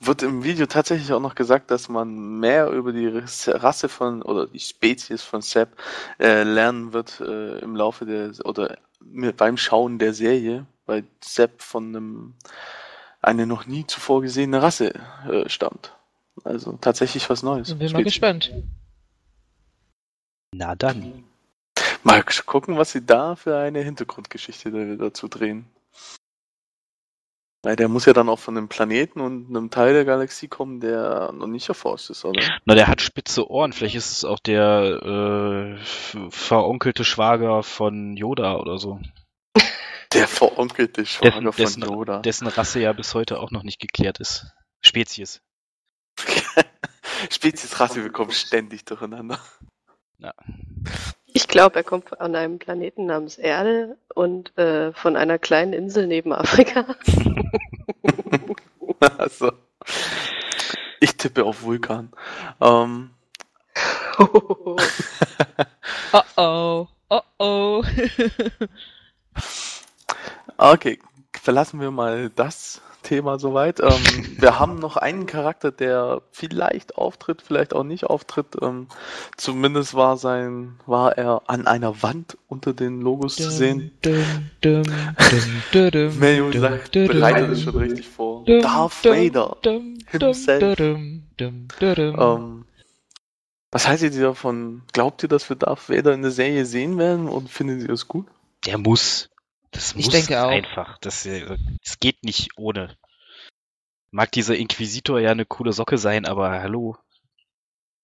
[0.00, 3.08] wird im Video tatsächlich auch noch gesagt, dass man mehr über die
[3.46, 5.76] Rasse von oder die Spezies von Sepp
[6.20, 11.62] äh, lernen wird äh, im Laufe der oder mit, beim Schauen der Serie, weil Sepp
[11.62, 12.34] von einem
[13.20, 14.94] eine noch nie zuvor gesehene Rasse
[15.28, 15.94] äh, stammt.
[16.44, 17.74] Also tatsächlich was Neues.
[17.74, 18.52] Bin mal gespannt.
[20.52, 21.24] Na dann.
[22.04, 25.66] Mal gucken, was sie da für eine Hintergrundgeschichte da- dazu drehen.
[27.62, 30.78] Weil der muss ja dann auch von einem Planeten und einem Teil der Galaxie kommen,
[30.78, 32.40] der noch nicht erforscht ist, oder?
[32.64, 33.72] Na, der hat spitze Ohren.
[33.72, 39.00] Vielleicht ist es auch der äh, veronkelte Schwager von Yoda oder so.
[40.14, 42.20] Der veronkelte Schwager Dessen, von dessen, Yoda.
[42.20, 44.46] dessen Rasse ja bis heute auch noch nicht geklärt ist.
[44.80, 45.42] Spezies.
[47.30, 49.38] Speziesrasse, wir kommen ständig durcheinander.
[51.32, 56.06] Ich glaube, er kommt von einem Planeten namens Erde und äh, von einer kleinen Insel
[56.06, 56.84] neben Afrika.
[59.18, 59.52] also.
[61.00, 62.10] Ich tippe auf Vulkan.
[62.60, 63.10] Ähm,
[64.20, 64.76] Oh
[66.36, 67.84] oh, oh oh.
[70.56, 70.98] okay,
[71.40, 73.80] verlassen wir mal das Thema soweit.
[73.80, 78.56] Ähm, wir haben noch einen Charakter, der vielleicht auftritt, vielleicht auch nicht auftritt.
[78.60, 78.88] Ähm,
[79.36, 83.92] zumindest war sein, war er an einer Wand unter den Logos zu sehen.
[84.02, 84.24] Dum,
[84.60, 84.82] dum,
[86.18, 88.44] Mario dum, sagt, bereitet es schon richtig vor.
[88.44, 90.76] dum, Darth dum, Vader dum, dum, himself.
[90.76, 92.16] dum, dum, dum, dum.
[92.18, 92.64] Ähm,
[93.70, 94.82] was haltet ihr davon?
[94.92, 98.08] Glaubt ihr, dass wir Darth Vader in der Serie sehen werden und findet ihr es
[98.08, 98.26] gut?
[98.66, 99.28] Der muss.
[99.70, 100.50] Das Ich muss denke auch.
[100.50, 100.98] einfach.
[100.98, 102.96] Das, äh, es geht nicht ohne.
[104.10, 106.96] Mag dieser Inquisitor ja eine coole Socke sein, aber hallo.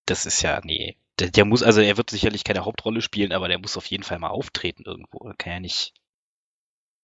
[0.07, 0.97] Das ist ja, nee.
[1.19, 4.03] Der, der muss, also er wird sicherlich keine Hauptrolle spielen, aber der muss auf jeden
[4.03, 5.33] Fall mal auftreten irgendwo.
[5.39, 5.95] Kann ja nicht.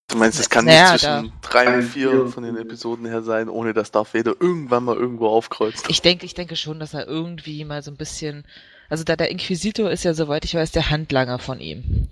[0.09, 3.49] Du meinst, es kann Naja, nicht zwischen drei und vier von den Episoden her sein,
[3.49, 5.89] ohne dass Darth Vader irgendwann mal irgendwo aufkreuzt.
[5.89, 8.45] Ich denke, ich denke schon, dass er irgendwie mal so ein bisschen,
[8.89, 12.09] also da der Inquisitor ist ja, soweit ich weiß, der Handlanger von ihm.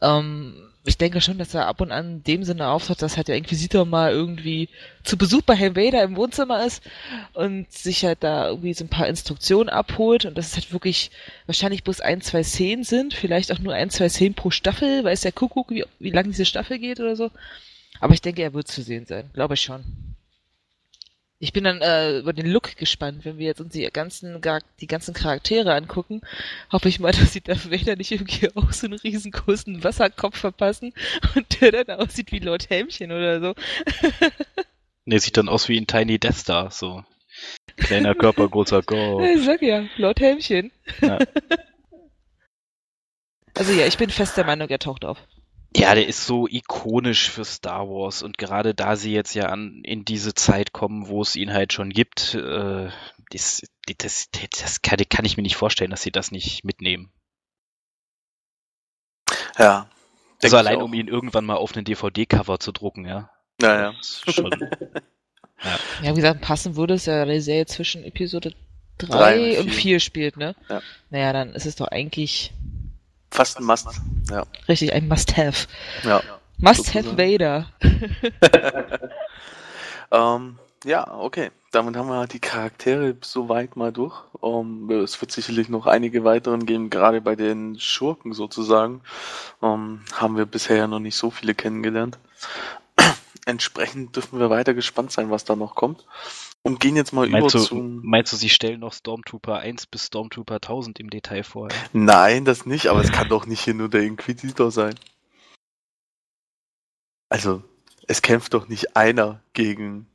[0.00, 3.28] Ähm, ich denke schon, dass er ab und an in dem Sinne auftritt, dass halt
[3.28, 4.68] der Inquisitor mal irgendwie
[5.04, 6.82] zu Besuch bei Herrn Vader im Wohnzimmer ist
[7.34, 11.10] und sich halt da irgendwie so ein paar Instruktionen abholt und dass es halt wirklich
[11.46, 15.20] wahrscheinlich bloß ein, zwei Szenen sind, vielleicht auch nur ein, zwei Szenen pro Staffel, weiß
[15.20, 17.30] der Kuckuck, wie, wie lang diese Staffel geht oder so.
[18.00, 20.07] Aber ich denke, er wird zu sehen sein, glaube ich schon.
[21.40, 24.40] Ich bin dann äh, über den Look gespannt, wenn wir jetzt uns die ganzen,
[24.80, 26.20] die ganzen Charaktere angucken.
[26.72, 30.92] Hoffe ich mal, dass sie Darth Vader nicht irgendwie auch so einen riesengroßen Wasserkopf verpassen
[31.36, 33.54] und der dann aussieht wie Lord Helmchen oder so.
[35.10, 37.02] Der sieht dann aus wie ein Tiny Death Star, so.
[37.76, 39.22] Kleiner Körper, großer Kopf.
[39.22, 40.70] Ich sag ja, Lord Helmchen.
[41.00, 41.18] Ja.
[43.54, 45.18] Also ja, ich bin fest der Meinung, er taucht auf.
[45.78, 49.82] Ja, der ist so ikonisch für Star Wars und gerade da sie jetzt ja an
[49.84, 52.90] in diese Zeit kommen, wo es ihn halt schon gibt, äh,
[53.30, 53.62] das,
[53.98, 57.12] das, das kann, kann ich mir nicht vorstellen, dass sie das nicht mitnehmen.
[59.56, 59.88] Ja.
[60.42, 63.30] Also allein um ihn irgendwann mal auf einen DVD-Cover zu drucken, ja.
[63.60, 63.92] Naja.
[63.96, 64.50] Das ist schon,
[66.02, 68.52] Ja, wie gesagt, passen würde es ja, die Serie zwischen Episode
[68.98, 69.82] Drei 3 und und vier.
[69.82, 70.56] 4 spielt, ne?
[70.68, 70.82] Ja.
[71.10, 72.52] Naja, dann ist es doch eigentlich
[73.38, 73.86] Fast ein Must.
[74.30, 74.44] Ja.
[74.68, 75.68] richtig ein Must-Have.
[76.02, 76.20] Ja.
[76.58, 77.16] Must-Have.
[77.16, 77.66] Vader.
[80.10, 81.50] Ähm, ja, okay.
[81.70, 84.14] Damit haben wir die Charaktere soweit mal durch.
[84.42, 89.02] Ähm, es wird sicherlich noch einige weiteren geben, gerade bei den Schurken sozusagen.
[89.62, 92.18] Ähm, haben wir bisher ja noch nicht so viele kennengelernt.
[93.44, 96.06] Entsprechend dürfen wir weiter gespannt sein, was da noch kommt.
[96.62, 98.00] Und gehen jetzt mal meinst, über du, zum.
[98.04, 101.68] meinst du, sie stellen noch Stormtrooper 1 bis Stormtrooper 1000 im Detail vor?
[101.92, 104.94] Nein, das nicht, aber es kann doch nicht hier nur der Inquisitor sein.
[107.30, 107.62] Also,
[108.06, 110.06] es kämpft doch nicht einer gegen.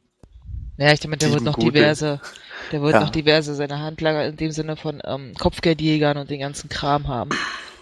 [0.78, 1.72] Ja, ich denke, der wird noch gute.
[1.72, 2.20] diverse,
[2.72, 3.02] der wird Ja.
[3.02, 7.30] noch diverse seine Handlanger in dem Sinne von ähm, Kopfgeldjägern und den ganzen Kram haben.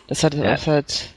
[0.07, 0.43] Das hat, Ja.
[0.43, 1.15] das halt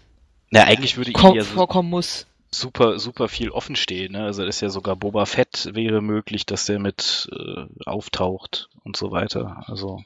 [0.50, 2.26] Na, eigentlich würde kom ihnen ja so vorkommen muss.
[2.59, 4.12] Super, super viel offen stehen.
[4.12, 4.25] Ne?
[4.25, 8.97] Also das ist ja sogar Boba Fett wäre möglich, dass der mit äh, auftaucht und
[8.97, 9.64] so weiter.
[9.67, 10.03] Also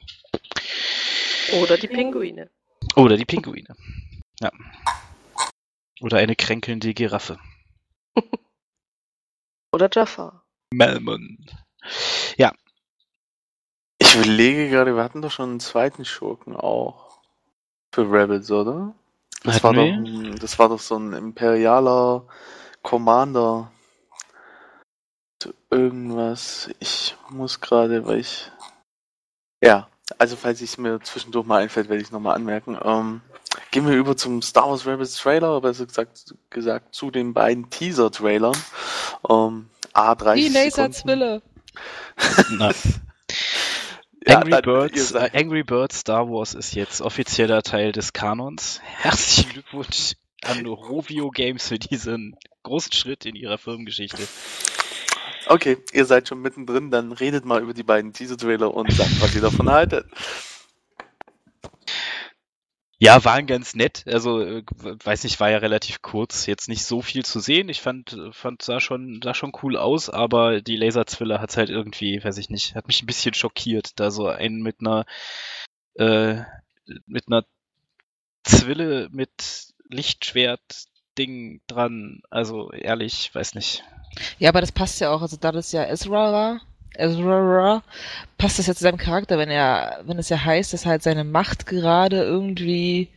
[1.61, 2.49] Oder die Pinguine.
[2.95, 3.75] oder die Pinguine.
[4.39, 4.51] Ja.
[6.01, 7.39] Oder eine kränkelnde Giraffe.
[9.73, 10.45] Oder Jafar.
[10.71, 11.37] Melman.
[14.01, 17.21] Ich überlege gerade, wir hatten doch schon einen zweiten Schurken auch.
[17.93, 18.95] Für Rebels, oder?
[19.43, 20.31] Das war, Hatten doch, wir?
[20.31, 22.25] ein- das war doch so ein imperialer
[22.83, 23.71] Commander.
[25.39, 26.69] Zu Irgendwas.
[26.79, 28.51] Ich muss gerade, weil ich.
[29.63, 32.77] Ja, also falls es mir zwischendurch mal einfällt, werde ich es nochmal anmerken.
[32.83, 33.21] Ähm,
[33.71, 38.57] gehen wir über zum Star Wars Rebels Trailer, besser gesagt, gesagt zu den beiden Teaser-Trailern.
[39.29, 40.49] Ähm, A30 Die.
[40.49, 41.41] Laserzwille.
[44.27, 48.79] Ja, Angry, ihr Birds, seid- Angry Birds Star Wars ist jetzt offizieller Teil des Kanons.
[48.83, 54.21] Herzlichen Glückwunsch an Rovio Games für diesen großen Schritt in ihrer Firmengeschichte.
[55.47, 59.33] Okay, ihr seid schon mittendrin, dann redet mal über die beiden Teaser-Trailer und sagt, was
[59.35, 60.05] ihr davon haltet.
[63.01, 64.03] Ja, waren ganz nett.
[64.07, 67.69] Also, äh, weiß nicht, war ja relativ kurz, jetzt nicht so viel zu sehen.
[67.69, 72.21] Ich fand, fand sah schon, sah schon cool aus, aber die Laserzwille hat's halt irgendwie,
[72.21, 75.05] weiß ich nicht, hat mich ein bisschen schockiert, da so einen mit einer,
[75.95, 76.41] äh,
[77.05, 77.45] mit einer
[78.43, 82.21] Zwille mit Lichtschwert-Ding dran.
[82.29, 83.83] Also, ehrlich, weiß nicht.
[84.39, 86.61] Ja, aber das passt ja auch, also da das ja Ezra war,
[86.95, 87.83] Ezra war,
[88.37, 91.23] passt das ja zu seinem Charakter, wenn er, wenn es ja heißt, dass halt seine
[91.23, 93.09] Macht gerade irgendwie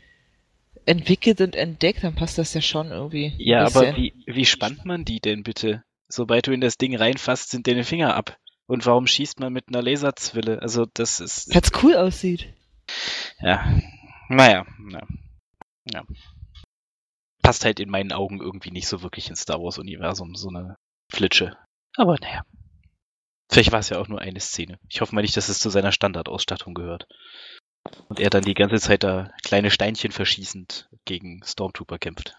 [0.86, 3.32] entwickelt und entdeckt, dann passt das ja schon irgendwie.
[3.38, 5.84] Ja, aber wie, wie spannt man die denn bitte?
[6.08, 8.36] Sobald du in das Ding reinfasst, sind deine Finger ab.
[8.66, 10.60] Und warum schießt man mit einer Laserzwille?
[10.60, 11.54] Also das ist.
[11.54, 12.52] Weil's cool aussieht.
[13.40, 13.80] Ja.
[14.28, 14.66] Naja.
[14.90, 15.02] Ja.
[15.90, 16.04] ja.
[17.42, 20.76] Passt halt in meinen Augen irgendwie nicht so wirklich ins Star Wars-Universum, so eine
[21.10, 21.56] Flitsche.
[21.96, 22.44] Aber naja.
[23.52, 24.78] Vielleicht war es ja auch nur eine Szene.
[24.88, 27.06] Ich hoffe mal nicht, dass es zu seiner Standardausstattung gehört.
[28.08, 32.34] Und er dann die ganze Zeit da kleine Steinchen verschießend gegen Stormtrooper kämpft.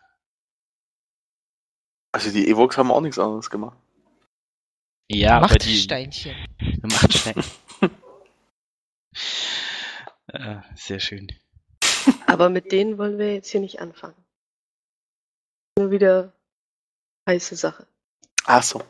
[2.14, 3.78] Also die Evox haben auch nichts anderes gemacht.
[5.08, 6.36] Ja, aber die Machtsteinchen.
[6.82, 7.44] Machtstein.
[10.28, 11.28] äh, sehr schön.
[12.26, 14.16] Aber mit denen wollen wir jetzt hier nicht anfangen.
[15.78, 16.34] Nur wieder
[17.30, 17.86] heiße Sache.
[18.46, 18.84] Ach so.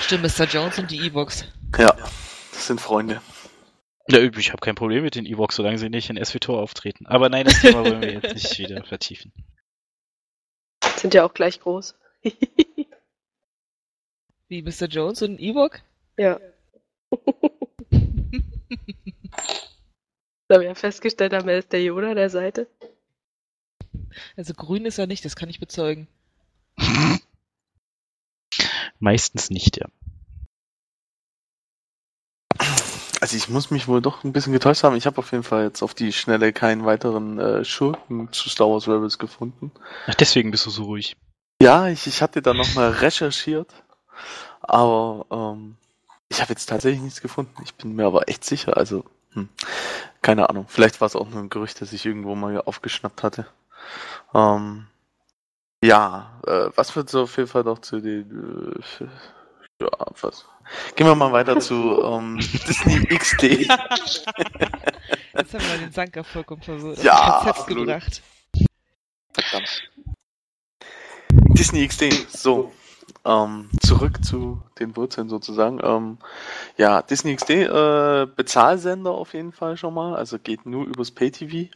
[0.00, 0.44] Stimmt, Mr.
[0.44, 1.44] Jones und die E-Box.
[1.78, 1.92] Ja,
[2.52, 3.20] das sind Freunde.
[4.08, 7.06] Ja, ich habe kein Problem mit den Evox, solange sie nicht in SWTOR auftreten.
[7.06, 9.32] Aber nein, das Thema wollen wir jetzt nicht wieder vertiefen.
[10.96, 11.96] Sind ja auch gleich groß.
[14.48, 14.86] Wie Mr.
[14.86, 15.80] Jones und ein E-Book?
[16.18, 16.38] ja.
[20.48, 22.68] Da wir ja festgestellt haben, er ist der Yoda der Seite.
[24.36, 26.06] Also grün ist er nicht, das kann ich bezeugen.
[28.98, 29.86] Meistens nicht, ja.
[33.20, 34.96] Also ich muss mich wohl doch ein bisschen getäuscht haben.
[34.96, 38.68] Ich habe auf jeden Fall jetzt auf die Schnelle keinen weiteren äh, Schurken zu Star
[38.68, 39.72] Wars Rebels gefunden.
[40.06, 41.16] Ach, deswegen bist du so ruhig.
[41.60, 43.72] Ja, ich, ich hatte da nochmal recherchiert,
[44.60, 45.76] aber ähm,
[46.28, 47.54] ich habe jetzt tatsächlich nichts gefunden.
[47.64, 48.76] Ich bin mir aber echt sicher.
[48.76, 49.48] Also, hm,
[50.20, 50.66] keine Ahnung.
[50.68, 53.46] Vielleicht war es auch nur ein Gerücht, das ich irgendwo mal aufgeschnappt hatte.
[54.34, 54.86] Ähm,
[55.82, 58.78] ja, äh, was wird so auf jeden Fall noch zu den...
[59.00, 59.06] Äh,
[59.82, 60.46] ja, was?
[60.96, 63.42] Gehen wir mal weiter zu ähm, Disney XD.
[65.36, 67.02] Jetzt haben wir den Sanka vollkommen verwirrt.
[67.02, 67.86] Ja, absolut.
[67.86, 68.22] gebracht.
[69.32, 69.90] Verdammt.
[71.56, 72.72] Disney XD, so.
[73.24, 75.80] Ähm, zurück zu den Wurzeln sozusagen.
[75.82, 76.18] Ähm,
[76.76, 81.70] ja, Disney XD, äh, Bezahlsender auf jeden Fall schon mal, also geht nur übers Pay-TV.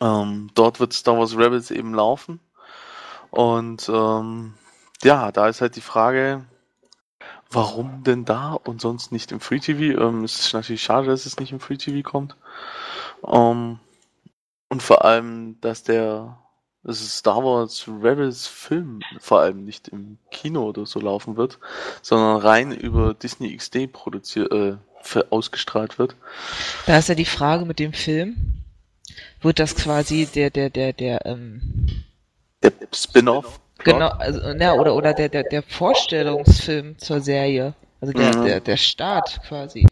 [0.00, 2.40] Ähm, dort wird Star Wars Rebels eben laufen.
[3.32, 4.52] Und ähm,
[5.02, 6.44] ja, da ist halt die Frage,
[7.50, 9.98] warum denn da und sonst nicht im Free TV?
[9.98, 12.36] Ähm, es ist natürlich schade, dass es nicht im Free TV kommt.
[13.26, 13.80] Ähm,
[14.68, 16.38] und vor allem, dass der
[16.84, 21.58] dass Star Wars Rebels Film vor allem nicht im Kino oder so laufen wird,
[22.02, 24.76] sondern rein über Disney XD produziert, äh,
[25.30, 26.16] ausgestrahlt wird.
[26.86, 28.64] Da ist ja die Frage mit dem Film.
[29.40, 32.04] Wird das quasi der, der, der, der, ähm,
[32.62, 33.60] Der Spin-off.
[33.78, 37.74] genau, also, ja, oder, oder der, der, der Vorstellungsfilm zur Serie.
[38.00, 38.44] Also der, Mhm.
[38.44, 39.86] der, der Start quasi.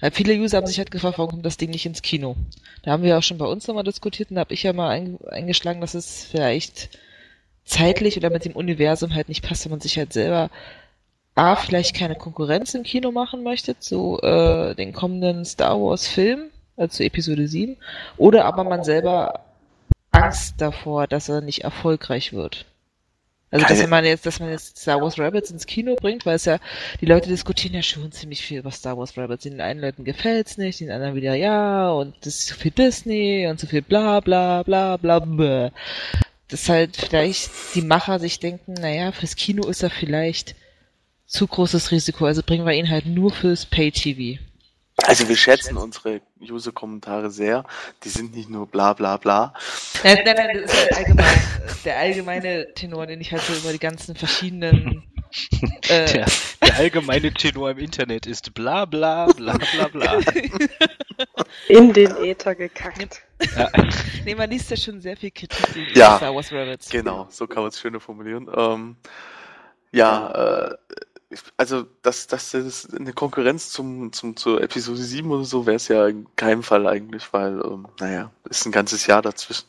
[0.00, 2.36] Weil viele User haben sich halt gefragt, warum kommt das Ding nicht ins Kino?
[2.84, 4.90] Da haben wir auch schon bei uns nochmal diskutiert und da habe ich ja mal
[4.90, 6.90] ein, eingeschlagen, dass es vielleicht
[7.64, 10.50] zeitlich oder mit dem Universum halt nicht passt, wenn man sich halt selber
[11.34, 16.50] A, vielleicht keine Konkurrenz im Kino machen möchte zu äh, den kommenden Star Wars Film,
[16.76, 17.76] also zu Episode 7,
[18.18, 19.40] oder aber man selber
[20.22, 22.66] Angst davor, dass er nicht erfolgreich wird.
[23.50, 26.36] Also dass Keine- man jetzt, dass man jetzt Star Wars Rebels ins Kino bringt, weil
[26.36, 26.58] es ja,
[27.02, 29.42] die Leute diskutieren ja schon ziemlich viel über Star Wars Rebels.
[29.42, 33.46] Den einen Leuten gefällt's nicht, den anderen wieder ja, und das ist zu viel Disney
[33.48, 35.70] und zu viel bla bla bla bla bla.
[36.48, 40.54] Dass halt vielleicht die Macher sich denken, naja, fürs Kino ist er vielleicht
[41.26, 44.38] zu großes Risiko, also bringen wir ihn halt nur fürs Pay-TV.
[45.12, 47.64] Also wir schätzen unsere User-Kommentare sehr.
[48.02, 49.52] Die sind nicht nur bla bla bla.
[50.02, 51.34] Nein, nein, nein, das ist halt allgemein,
[51.84, 55.02] der allgemeine Tenor, den ich halt so über die ganzen verschiedenen
[55.90, 56.26] äh, Der,
[56.62, 60.18] der allgemeine Tenor im Internet ist bla bla bla bla bla.
[61.68, 63.20] In den Äther gekackt.
[63.54, 63.70] Ja.
[64.24, 66.88] nee, man liest ja schon sehr viel Kritik Ja, Star Wars Rebels.
[66.88, 68.48] Genau, so kann man es schöner formulieren.
[68.56, 68.96] Ähm,
[69.90, 70.74] ja, äh,
[71.56, 75.88] also dass das ist eine Konkurrenz zum, zum zur Episode 7 oder so wäre es
[75.88, 79.66] ja in keinem Fall eigentlich, weil, ähm, naja, ist ein ganzes Jahr dazwischen.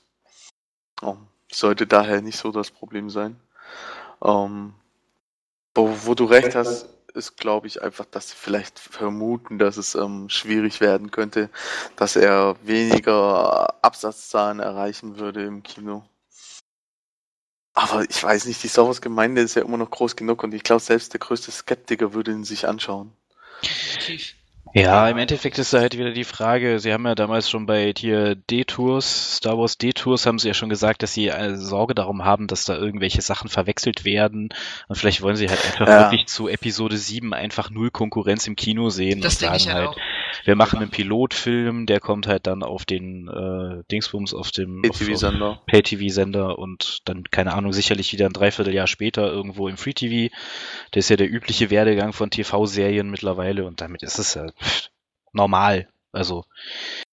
[1.01, 3.39] Ähm, sollte daher nicht so das Problem sein.
[4.23, 4.73] Ähm,
[5.75, 9.95] wo, wo du recht hast, ist, glaube ich, einfach, dass sie vielleicht vermuten, dass es
[9.95, 11.49] ähm, schwierig werden könnte,
[11.95, 16.03] dass er weniger Absatzzahlen erreichen würde im Kino.
[17.73, 20.53] Aber ich weiß nicht, die Star Wars Gemeinde ist ja immer noch groß genug und
[20.55, 23.13] ich glaube, selbst der größte Skeptiker würde ihn sich anschauen.
[24.75, 27.93] Ja, im Endeffekt ist da halt wieder die Frage, sie haben ja damals schon bei
[27.95, 32.25] hier D-Tours, Star Wars D-Tours, haben sie ja schon gesagt, dass sie äh, Sorge darum
[32.25, 34.49] haben, dass da irgendwelche Sachen verwechselt werden.
[34.87, 35.95] Und vielleicht wollen sie halt einfach Ja.
[35.95, 39.69] wirklich zu Episode 7 einfach null Konkurrenz im Kino sehen Das und denke sagen ich
[39.69, 40.01] halt halt, auch.
[40.45, 45.61] Wir machen einen Pilotfilm, der kommt halt dann auf den äh, Dingsbums auf dem Pay-TV-Sender.
[45.67, 50.33] Pay-TV-Sender und dann, keine Ahnung, sicherlich wieder ein Dreivierteljahr später irgendwo im Free-TV.
[50.91, 54.47] Das ist ja der übliche Werdegang von TV-Serien mittlerweile und damit ist es ja
[55.31, 55.87] normal.
[56.11, 56.45] Also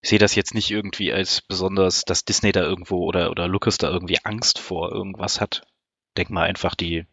[0.02, 3.78] ich sehe das jetzt nicht irgendwie als besonders, dass Disney da irgendwo oder, oder Lucas
[3.78, 5.62] da irgendwie Angst vor irgendwas hat.
[6.16, 7.06] Denk mal einfach, die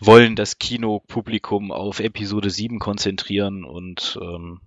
[0.00, 4.60] wollen das Kinopublikum auf Episode 7 konzentrieren und ähm,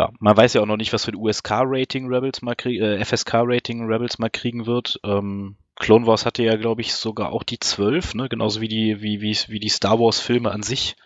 [0.00, 3.04] ja, man weiß ja auch noch nicht, was für ein USK-Rating Rebels mal kriegen, äh,
[3.04, 4.98] FSK-Rating Rebels mal kriegen wird.
[5.04, 8.28] Ähm, Clone Wars hatte ja, glaube ich, sogar auch die 12, ne?
[8.28, 10.96] Genauso wie die, wie, wie, wie die Star Wars-Filme an sich.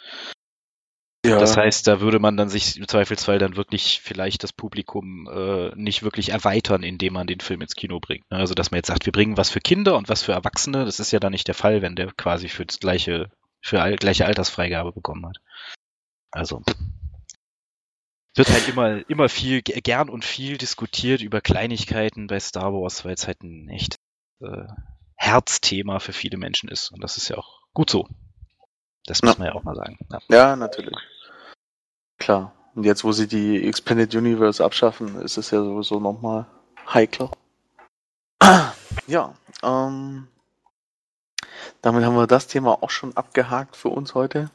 [1.26, 1.38] Ja.
[1.38, 5.74] Das heißt, da würde man dann sich im Zweifelsfall dann wirklich vielleicht das Publikum äh,
[5.74, 8.30] nicht wirklich erweitern, indem man den Film ins Kino bringt.
[8.30, 8.36] ne?
[8.36, 11.00] Also dass man jetzt sagt, wir bringen was für Kinder und was für Erwachsene, das
[11.00, 13.30] ist ja dann nicht der Fall, wenn der quasi für das gleiche,
[13.62, 15.38] für all, gleiche Altersfreigabe bekommen hat.
[16.30, 16.62] Also
[18.34, 23.04] wird halt immer, immer viel, ge- gern und viel diskutiert über Kleinigkeiten bei Star Wars,
[23.04, 23.96] weil es halt ein echt
[24.40, 24.66] äh,
[25.16, 26.90] Herzthema für viele Menschen ist.
[26.90, 28.08] Und das ist ja auch gut so.
[29.06, 29.98] Das muss man ja auch mal sagen.
[30.10, 30.18] Ja.
[30.28, 30.96] Ja, natürlich.
[32.18, 32.52] Klar.
[32.74, 36.46] Und jetzt, wo sie die Expanded Universe abschaffen, ist es ja sowieso nochmal
[36.92, 37.30] heikler.
[39.06, 40.28] Ja, ähm,
[41.82, 44.50] damit haben wir das Thema auch schon abgehakt für uns heute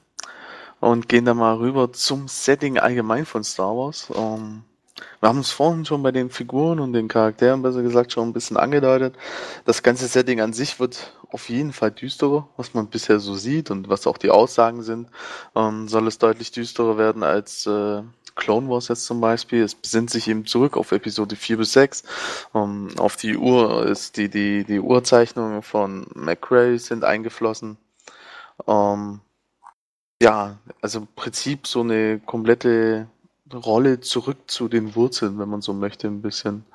[0.79, 4.09] und gehen dann mal rüber zum Setting allgemein von Star Wars.
[4.15, 4.63] Ähm,
[5.19, 8.33] wir haben es vorhin schon bei den Figuren und den Charakteren, besser gesagt, schon ein
[8.33, 9.15] bisschen angedeutet.
[9.65, 13.69] Das ganze Setting an sich wird auf jeden Fall düsterer, was man bisher so sieht
[13.71, 15.09] und was auch die Aussagen sind.
[15.55, 18.01] Ähm, soll es deutlich düsterer werden als äh,
[18.35, 19.63] Clone Wars jetzt zum Beispiel.
[19.63, 22.03] Es besinnt sich eben zurück auf Episode 4 bis 6.
[22.55, 27.77] Ähm, auf die Uhr ist die, die, die Urzeichnungen von McRae sind eingeflossen.
[28.67, 29.21] Ähm,
[30.21, 33.07] ja, also im Prinzip so eine komplette
[33.53, 36.65] Rolle zurück zu den Wurzeln, wenn man so möchte, ein bisschen.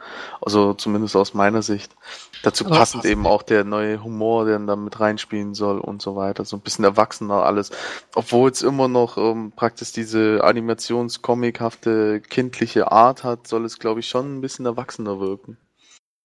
[0.41, 1.95] Also zumindest aus meiner Sicht.
[2.43, 6.17] Dazu Aber passend eben auch der neue Humor, der dann mit reinspielen soll und so
[6.17, 6.45] weiter.
[6.45, 7.71] So ein bisschen erwachsener alles.
[8.15, 14.09] Obwohl es immer noch ähm, praktisch diese animationscomichafte kindliche Art hat, soll es, glaube ich,
[14.09, 15.59] schon ein bisschen erwachsener wirken.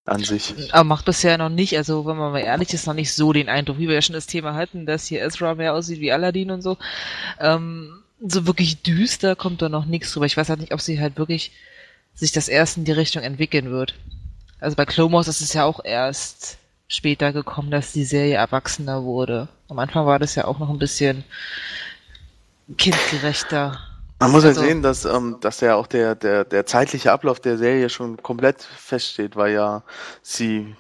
[0.10, 0.53] An sich.
[0.72, 3.49] Aber macht bisher noch nicht, also wenn man mal ehrlich ist, noch nicht so den
[3.49, 6.51] Eindruck, wie wir ja schon das Thema hatten, dass hier Ezra mehr aussieht wie Aladdin
[6.51, 6.78] und so.
[7.39, 10.26] Ähm, so wirklich düster kommt da noch nichts drüber.
[10.26, 11.51] Ich weiß halt nicht, ob sie halt wirklich
[12.16, 13.95] sich das erst in die Richtung entwickeln wird.
[14.60, 16.57] Also bei Wars ist es ja auch erst
[16.88, 19.47] später gekommen, dass die Serie erwachsener wurde.
[19.70, 21.24] Am Anfang war das ja auch noch ein bisschen
[22.78, 23.80] kindgerechter.
[24.20, 27.39] Man muss halt Also- sehen, dass, ähm, dass ja auch der, der, der zeitliche Ablauf
[27.39, 29.84] der Serie schon komplett feststeht, weil ja
[30.22, 30.76] sie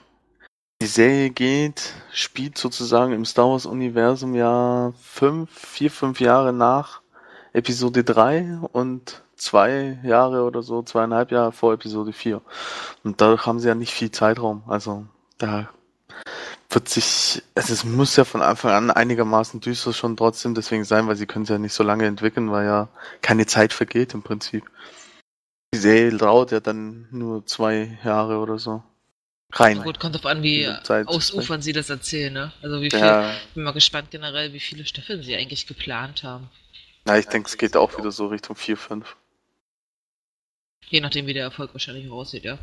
[0.81, 7.01] die Serie geht, spielt sozusagen im Star Wars Universum ja fünf, vier, fünf Jahre nach
[7.53, 12.41] Episode 3 und zwei Jahre oder so, zweieinhalb Jahre vor Episode 4.
[13.03, 14.63] Und dadurch haben sie ja nicht viel Zeitraum.
[14.67, 15.05] Also
[15.37, 15.69] da
[16.69, 21.07] wird sich, also es muss ja von Anfang an einigermaßen düster schon trotzdem deswegen sein,
[21.07, 22.89] weil sie können es ja nicht so lange entwickeln, weil ja
[23.21, 24.63] keine Zeit vergeht im Prinzip.
[25.73, 28.83] Die Serie dauert ja dann nur zwei Jahre oder so.
[29.51, 29.81] Rein.
[29.81, 32.53] Gut, kommt drauf an, wie ausufern sie das erzählen, ne?
[32.61, 36.49] Also wie viel, Ja, bin mal gespannt generell, wie viele Staffeln sie eigentlich geplant haben.
[37.05, 39.15] na, ich denke, es geht auch wieder so Richtung 4, 5.
[40.89, 42.59] Je nachdem, wie der Erfolg wahrscheinlich aussieht, ja.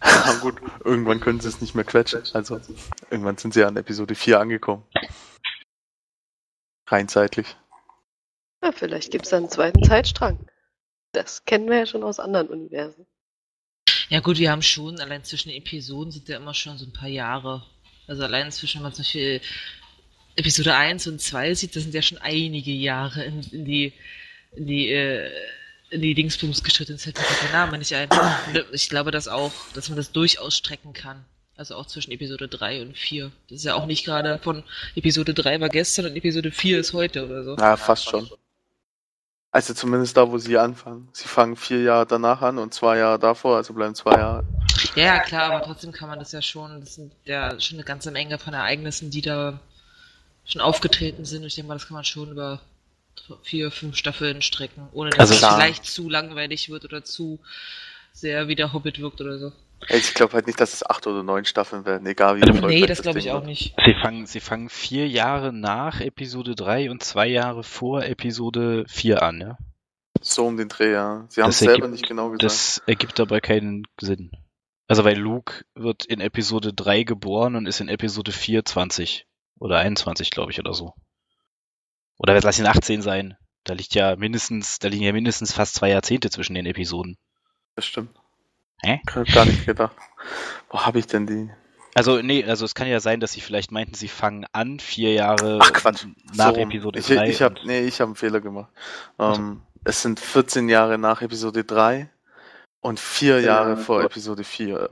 [0.00, 2.22] Na gut, irgendwann können sie es nicht mehr quetschen.
[2.32, 2.60] Also,
[3.10, 4.84] irgendwann sind sie ja an Episode 4 angekommen.
[6.86, 7.56] Rein zeitlich.
[8.62, 10.46] Ja, vielleicht gibt es einen zweiten Zeitstrang.
[11.12, 13.06] Das kennen wir ja schon aus anderen Universen.
[14.08, 16.92] Ja gut, wir haben schon, allein zwischen den Episoden sind ja immer schon so ein
[16.92, 17.64] paar Jahre.
[18.06, 19.40] Also allein zwischen, wenn man zum Beispiel
[20.36, 23.92] Episode 1 und 2 sieht, das sind ja schon einige Jahre in, in die,
[24.52, 25.30] in die, äh,
[25.92, 26.92] die Dingsbums geschritten.
[26.92, 28.08] Jetzt fällt mir der Name nicht ein.
[28.10, 31.24] Und Ich glaube, dass auch, dass man das durchaus strecken kann.
[31.56, 33.30] Also auch zwischen Episode 3 und 4.
[33.48, 34.62] Das ist ja auch nicht gerade von
[34.94, 37.56] Episode 3 war gestern und Episode 4 ist heute oder so.
[37.56, 38.30] Ja, fast schon.
[39.52, 41.08] Also zumindest da, wo sie anfangen.
[41.12, 44.44] Sie fangen vier Jahre danach an und zwei Jahre davor, also bleiben zwei Jahre.
[44.94, 47.84] Ja, ja, klar, aber trotzdem kann man das ja schon, das sind ja schon eine
[47.84, 49.58] ganze Menge von Ereignissen, die da
[50.44, 51.44] schon aufgetreten sind.
[51.44, 52.60] Ich denke mal, das kann man schon über
[53.42, 55.56] vier, fünf Staffeln strecken, ohne dass Also es klar.
[55.56, 57.40] vielleicht zu langweilig wird oder zu
[58.12, 59.52] sehr wie der Hobbit wirkt oder so.
[59.88, 62.84] Ich glaube halt nicht, dass es acht oder neun Staffeln werden, egal wie Also, Nee,
[62.86, 63.74] das glaube ich auch nicht.
[63.82, 69.22] Sie fangen, sie fangen vier Jahre nach Episode 3 und zwei Jahre vor Episode 4
[69.22, 69.58] an, ja?
[70.20, 71.24] So um den Dreh, ja.
[71.30, 72.42] Sie haben es selber ergibt- nicht genau gesagt.
[72.42, 74.30] Das ergibt dabei keinen Sinn.
[74.86, 79.24] Also weil Luke wird in Episode 3 geboren und ist in Episode 4 20
[79.60, 80.92] oder 21, glaube ich, oder so.
[82.22, 83.36] Oder lass ihn 18 sein.
[83.64, 87.16] Da liegt ja mindestens, da liegen ja mindestens fast zwei Jahrzehnte zwischen den Episoden.
[87.76, 88.10] Das stimmt.
[88.82, 89.00] Hä?
[89.08, 89.96] Ich hab gar nicht gedacht.
[90.70, 91.50] Wo habe ich denn die?
[91.94, 95.12] Also, nee, also es kann ja sein, dass sie vielleicht meinten, sie fangen an, vier
[95.12, 96.06] Jahre Ach Quatsch.
[96.34, 97.28] nach So, Episode ich, 3.
[97.28, 98.70] Ich habe und- nee, ich habe einen Fehler gemacht.
[99.18, 102.08] Ähm, es sind 14 Jahre nach Episode 3
[102.80, 104.88] und vier Jahre vor vor- Episode 4.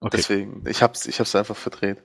[0.00, 0.16] okay.
[0.16, 2.02] Deswegen, ich hab's, ich hab's einfach verdreht.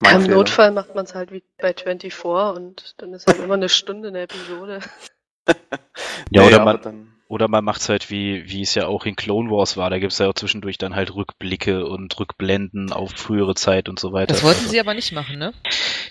[0.00, 0.34] Mein Im Fehler.
[0.36, 4.08] Notfall macht man es halt wie bei 24 und dann ist halt immer eine Stunde
[4.08, 4.80] eine Episode.
[6.30, 9.78] Ja, oder man, oder man macht's halt wie, wie es ja auch in Clone Wars
[9.78, 9.88] war.
[9.88, 14.12] Da gibt's ja auch zwischendurch dann halt Rückblicke und Rückblenden auf frühere Zeit und so
[14.12, 14.34] weiter.
[14.34, 15.54] Das wollten Also, sie aber nicht machen, ne?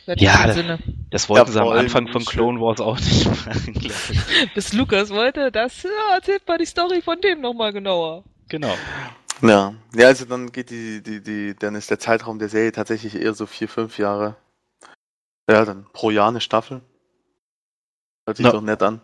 [0.07, 0.79] Ja, das- Sinne.
[1.11, 2.25] das wollten Ja, sie am Anfang von.
[2.25, 4.53] Clone Wars auch nicht machen, glaube ich.
[4.55, 8.23] Bis Lukas wollte, das ja, erzählt mal die Story von dem nochmal genauer.
[8.49, 8.73] Genau.
[9.41, 9.73] Ja.
[9.93, 13.33] Ja, also dann geht die, die, die, dann ist der Zeitraum der Serie tatsächlich eher
[13.33, 14.35] so vier, fünf Jahre.
[15.49, 16.81] Ja, dann pro Jahr eine Staffel.
[18.25, 18.51] Hört sich Ja.
[18.51, 19.01] doch nett an.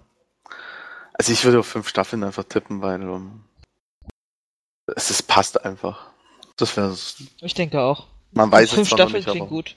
[1.13, 3.43] Also ich würde auf fünf Staffeln einfach tippen, weil um,
[4.95, 6.07] es ist, passt einfach.
[6.57, 6.95] Das wäre,
[7.41, 8.07] Ich denke auch.
[8.31, 9.75] man weiß Fünf es Staffeln nicht, klingt aber gut.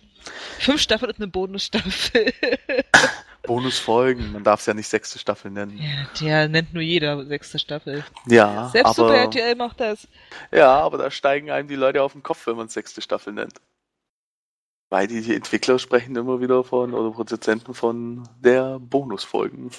[0.59, 2.32] Fünf Staffeln und eine Bonusstaffel.
[3.47, 5.78] Bonusfolgen, man darf es ja nicht sechste Staffel nennen.
[5.78, 8.05] ja, der nennt nur jeder sechste Staffel.
[8.26, 10.09] Ja, Selbst Super aber, RTL macht das.
[10.53, 13.61] ja, aber da steigen einem die Leute auf den Kopf, wenn man sechste Staffel nennt.
[14.88, 19.70] Weil die, die Entwickler sprechen immer wieder von, oder Produzenten von der Bonusfolgen.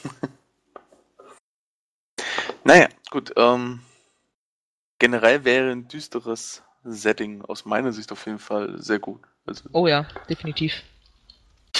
[2.63, 3.79] naja, gut, ähm,
[4.99, 9.21] generell wäre ein düsteres Setting aus meiner Sicht auf jeden Fall sehr gut.
[9.45, 10.73] Also, Oh ja, definitiv.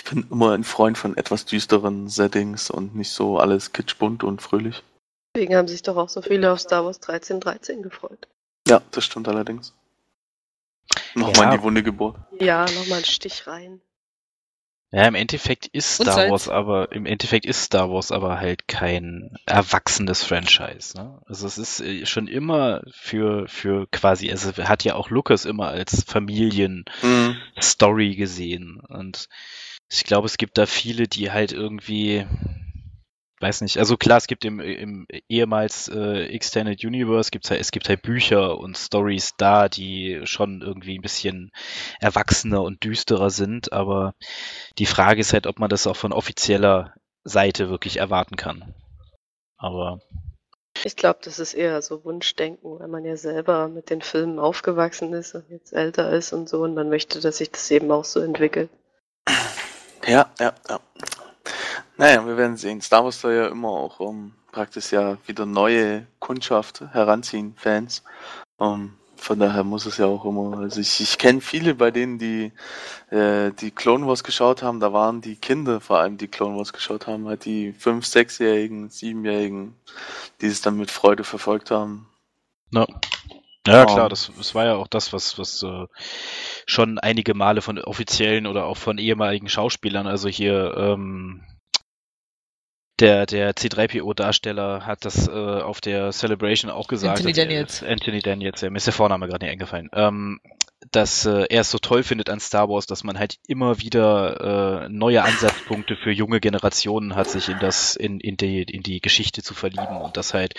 [0.08, 4.42] Ich bin immer ein Freund von etwas düsteren Settings und nicht so alles kitschbunt und
[4.42, 4.82] fröhlich.
[5.36, 8.28] Deswegen haben sich doch auch so viele auf Star Wars 1313 gefreut.
[8.68, 9.74] Ja, das stimmt allerdings.
[11.14, 11.52] Nochmal Ja.
[11.52, 12.16] in die Wunde gebohrt.
[12.40, 13.82] Ja, nochmal einen Stich rein.
[14.92, 16.30] Ja, im Endeffekt ist Star.
[16.30, 21.20] Wars aber, im Endeffekt ist Star Wars aber halt kein erwachsenes Franchise, ne?
[21.26, 25.68] Also es ist äh, schon immer für, für quasi, also hat ja auch Lucas immer
[25.68, 28.16] als Familien-Story Mhm.
[28.18, 28.80] gesehen.
[28.88, 29.28] Und
[29.92, 32.26] ich glaube, es gibt da viele, die halt irgendwie,
[33.40, 37.72] weiß nicht, also klar, es gibt im, im ehemals äh, Extended Universe, gibt's halt, es
[37.72, 41.52] gibt halt Bücher und Stories da, die schon irgendwie ein bisschen
[42.00, 44.16] erwachsener und düsterer sind, aber
[44.80, 48.74] die Frage ist halt, ob man das auch von offizieller Seite wirklich erwarten kann.
[49.58, 50.00] Aber
[50.84, 55.14] Ich glaube, das ist eher so Wunschdenken, weil man ja selber mit den Filmen aufgewachsen
[55.14, 58.06] ist und jetzt älter ist und so und man möchte, dass sich das eben auch
[58.06, 58.72] so entwickelt.
[60.08, 60.80] Ja, ja, ja.
[61.98, 62.82] Naja, wir werden sehen.
[62.82, 68.04] Star Wars soll ja immer auch um, praktisch ja wieder neue Kundschaft heranziehen, Fans.
[68.58, 72.20] Um, von daher muss es ja auch immer, also ich, ich kenne viele bei denen,
[72.20, 72.54] die
[73.10, 76.72] äh, die Clone Wars geschaut haben, da waren die Kinder vor allem, die Clone Wars
[76.72, 79.76] geschaut haben, halt die fünf, sechsjährigen, siebenjährigen,
[80.40, 82.08] die es dann mit Freude verfolgt haben.
[82.72, 82.86] Ja,
[83.68, 85.86] ja klar, das, das war ja auch das, was, was äh,
[86.66, 91.44] schon einige Male von offiziellen oder auch von ehemaligen Schauspielern, also hier ähm,
[93.00, 97.20] der, der C3PO-Darsteller hat das äh, auf der Celebration auch gesagt.
[97.20, 97.84] Anthony er- Daniels.
[97.84, 99.90] Anthony Daniels, ja, mir ist der Vorname gerade nicht eingefallen.
[99.94, 100.40] Ähm,
[100.92, 104.86] dass äh, er es so toll findet an Star Wars, dass man halt immer wieder
[104.86, 109.02] äh, neue Ansatzpunkte für junge Generationen hat, sich in das, in, in die, in die
[109.02, 110.54] Geschichte zu verlieben und dass halt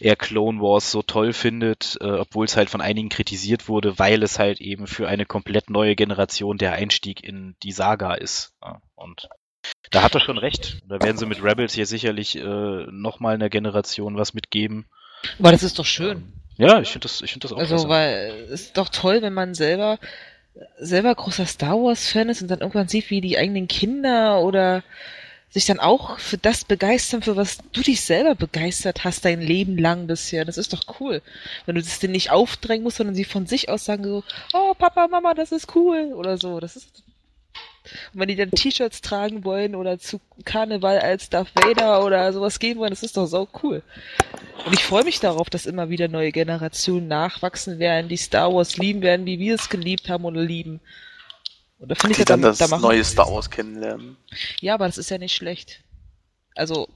[0.00, 4.22] er Clone Wars so toll findet, äh, obwohl es halt von einigen kritisiert wurde, weil
[4.22, 8.54] es halt eben für eine komplett neue Generation der Einstieg in die Saga ist.
[8.62, 9.28] Ja, und
[9.90, 10.80] da hat er schon recht.
[10.88, 14.86] Da werden sie mit Rebels hier sicherlich äh, nochmal einer Generation was mitgeben.
[15.38, 16.32] Aber das ist doch schön.
[16.56, 17.88] Ja, ich finde das, ich finde das auch Also, klasse.
[17.88, 19.98] weil es ist doch toll, wenn man selber
[20.78, 24.82] selber großer Star Wars Fan ist und dann irgendwann sieht, wie die eigenen Kinder oder
[25.48, 29.78] sich dann auch für das begeistern, für was du dich selber begeistert hast, dein Leben
[29.78, 30.44] lang bisher.
[30.44, 31.22] Das ist doch cool.
[31.66, 34.74] Wenn du das denen nicht aufdrängen musst, sondern sie von sich aus sagen so, oh
[34.74, 36.60] Papa, Mama, das ist cool oder so.
[36.60, 37.02] Das ist
[38.12, 42.58] und wenn die dann T-Shirts tragen wollen oder zu Karneval als Darth Vader oder sowas
[42.58, 43.82] geben wollen, das ist doch so cool.
[44.66, 48.76] Und ich freue mich darauf, dass immer wieder neue Generationen nachwachsen werden, die Star Wars
[48.76, 50.80] lieben werden, wie wir es geliebt haben oder lieben.
[51.78, 54.16] Und da finde ich Die ja, dann da, das da neue Star Wars kennenlernen.
[54.60, 55.80] Ja, aber das ist ja nicht schlecht.
[56.54, 56.88] Also,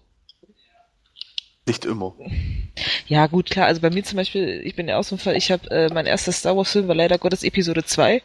[1.67, 2.15] Nicht immer.
[3.07, 5.37] ja gut, klar, also bei mir zum Beispiel, ich bin ja auch so ein Fall,
[5.37, 8.23] ich habe, äh, mein erster Star Wars Film war leider Gottes Episode 2,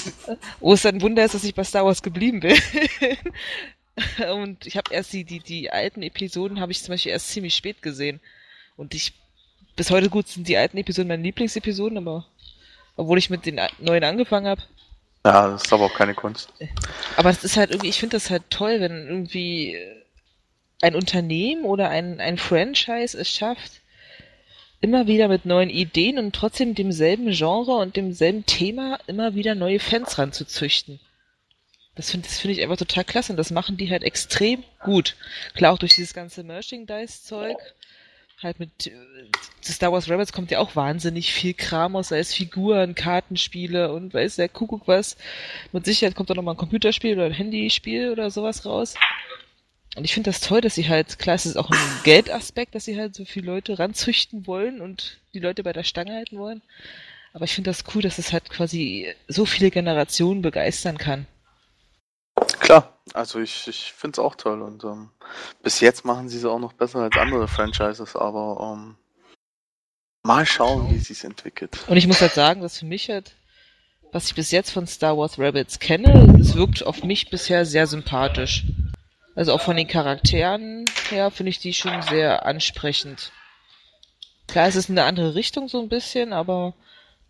[0.60, 2.56] wo es ein Wunder ist, dass ich bei Star Wars geblieben bin.
[4.32, 7.54] Und ich habe erst die, die, die alten Episoden habe ich zum Beispiel erst ziemlich
[7.54, 8.20] spät gesehen.
[8.76, 9.12] Und ich,
[9.76, 12.26] bis heute gut sind die alten Episoden meine Lieblingsepisoden, aber
[12.96, 14.62] obwohl ich mit den neuen angefangen habe.
[15.26, 16.52] Ja, das ist aber auch keine Kunst.
[17.16, 19.97] Aber es ist halt irgendwie, ich finde das halt toll, wenn irgendwie äh,
[20.80, 23.80] ein Unternehmen oder ein, ein Franchise es schafft,
[24.80, 29.80] immer wieder mit neuen Ideen und trotzdem demselben Genre und demselben Thema immer wieder neue
[29.80, 31.00] Fans ranzuzüchten.
[31.96, 35.16] Das finde find ich einfach total klasse und das machen die halt extrem gut.
[35.54, 37.56] Klar, auch durch dieses ganze Merchandise-Zeug.
[38.40, 38.92] Halt mit äh,
[39.64, 44.14] Star Wars Rebels kommt ja auch wahnsinnig viel Kram aus, sei es Figuren, Kartenspiele und
[44.14, 45.16] weiß der Kuckuck was.
[45.72, 48.94] Mit Sicherheit kommt da nochmal ein Computerspiel oder ein Handyspiel oder sowas raus.
[49.96, 52.84] Und ich finde das toll, dass sie halt, klar, es ist auch ein Geldaspekt, dass
[52.84, 56.62] sie halt so viele Leute ranzüchten wollen und die Leute bei der Stange halten wollen.
[57.32, 61.26] Aber ich finde das cool, dass es halt quasi so viele Generationen begeistern kann.
[62.60, 65.10] Klar, also ich, ich finde es auch toll und ähm,
[65.62, 68.96] bis jetzt machen sie es auch noch besser als andere Franchises, aber ähm,
[70.22, 71.78] mal schauen, wie sie es entwickelt.
[71.86, 73.34] Und ich muss halt sagen, dass für mich halt,
[74.12, 77.86] was ich bis jetzt von Star Wars Rebels kenne, es wirkt auf mich bisher sehr
[77.86, 78.64] sympathisch.
[79.38, 83.30] Also auch von den Charakteren her finde ich die schon sehr ansprechend.
[84.48, 86.74] Klar, es ist eine andere Richtung so ein bisschen, aber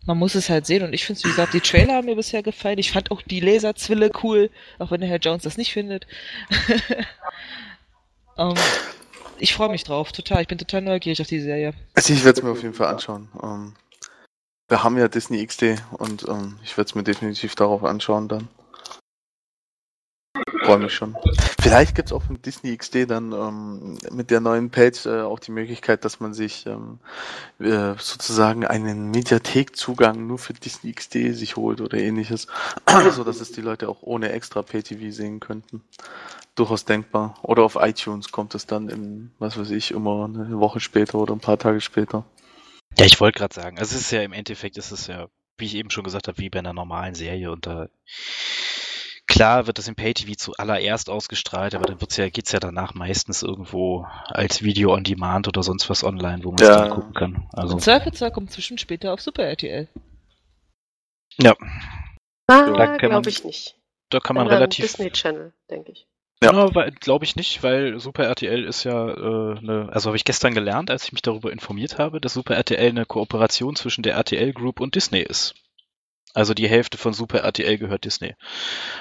[0.07, 2.41] man muss es halt sehen und ich finde, wie gesagt, die Trailer haben mir bisher
[2.41, 2.79] gefallen.
[2.79, 4.49] Ich fand auch die Laserzwille cool,
[4.79, 6.07] auch wenn der Herr Jones das nicht findet.
[8.37, 8.63] um, ähm,
[9.37, 10.41] ich freue mich drauf, total.
[10.41, 11.75] Ich bin total neugierig auf die Serie.
[11.93, 13.29] Also ich werde es mir auf jeden Fall anschauen.
[13.33, 13.75] Um, ähm,
[14.67, 18.27] wir haben ja Disney XD und um, ähm, ich werde es mir definitiv darauf anschauen
[18.27, 18.47] dann.
[20.63, 21.15] Freue mich schon.
[21.59, 25.39] Vielleicht gibt es auch von Disney XD dann ähm, mit der neuen Page äh, auch
[25.39, 26.99] die Möglichkeit, dass man sich ähm,
[27.59, 32.47] äh, sozusagen einen Mediathek-Zugang nur für Disney XD sich holt oder ähnliches,
[33.11, 35.81] so dass es die Leute auch ohne extra Pay-TV sehen könnten.
[36.55, 37.35] Durchaus denkbar.
[37.41, 41.33] Oder auf iTunes kommt es dann in, was weiß ich, immer eine Woche später oder
[41.33, 42.25] ein paar Tage später.
[42.97, 45.27] Ja, ich wollte gerade sagen, also es ist ja im Endeffekt, ist es ja,
[45.57, 47.87] wie ich eben schon gesagt habe, wie bei einer normalen Serie und da
[49.39, 53.41] Klar wird das im Pay-TV zuallererst ausgestrahlt, aber dann wird's ja, geht's ja danach meistens
[53.41, 56.79] irgendwo als Video on Demand oder sonst was online, wo man es ja.
[56.79, 57.47] dann gucken kann.
[57.53, 57.75] Also.
[57.75, 59.87] Und Zweifelsfall kommt zwischen später auf Super RTL.
[61.37, 61.55] Ja.
[62.47, 63.77] Ah, glaube ich nicht.
[64.09, 64.83] Da kann man Dann relativ.
[64.83, 66.05] Disney Channel, denke ich.
[66.43, 70.25] Ja, ja glaube ich nicht, weil Super RTL ist ja äh, eine, also habe ich
[70.25, 74.15] gestern gelernt, als ich mich darüber informiert habe, dass Super RTL eine Kooperation zwischen der
[74.15, 75.55] RTL Group und Disney ist.
[76.33, 78.35] Also die Hälfte von Super RTL gehört Disney.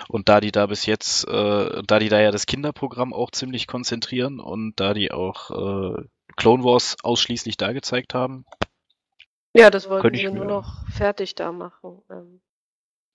[0.09, 3.67] Und da die da bis jetzt, äh, da die da ja das Kinderprogramm auch ziemlich
[3.67, 6.03] konzentrieren und da die auch äh,
[6.37, 8.45] Clone Wars ausschließlich da gezeigt haben.
[9.55, 12.03] Ja, das wollten sie nur noch fertig da machen.
[12.11, 12.41] Ähm,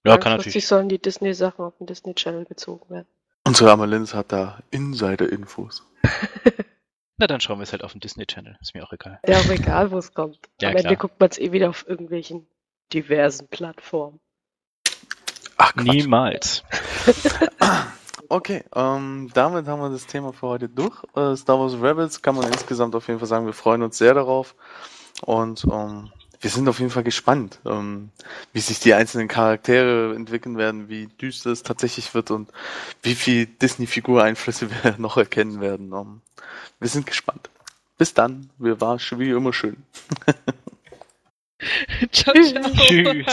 [0.06, 0.68] ja, kann natürlich.
[0.68, 3.08] sollen die Disney-Sachen auf den Disney Channel gezogen werden.
[3.46, 5.84] Unsere Amalins hat da Insider-Infos.
[7.18, 8.58] Na, dann schauen wir es halt auf dem Disney Channel.
[8.62, 9.20] Ist mir auch egal.
[9.28, 10.40] Ja, auch egal, wo es kommt.
[10.62, 12.48] Ja, Am Ende guckt man es eh wieder auf irgendwelchen
[12.94, 14.20] diversen Plattformen.
[15.58, 15.86] Ach, Quatsch.
[15.86, 16.64] Niemals.
[18.30, 21.04] okay, ähm, damit haben wir das Thema für heute durch.
[21.16, 24.14] Äh, Star Wars Rebels kann man insgesamt auf jeden Fall sagen, wir freuen uns sehr
[24.14, 24.56] darauf.
[25.22, 28.10] Und ähm, wir sind auf jeden Fall gespannt, ähm,
[28.52, 32.52] wie sich die einzelnen Charaktere entwickeln werden, wie düster es tatsächlich wird und
[33.02, 35.94] wie viel Disney-Figur-Einflüsse wir noch erkennen werden.
[35.94, 36.22] Ähm,
[36.80, 37.50] wir sind gespannt.
[37.98, 39.84] Bis dann, wir waren schon wie immer schön.
[42.12, 43.26] 唱下 去。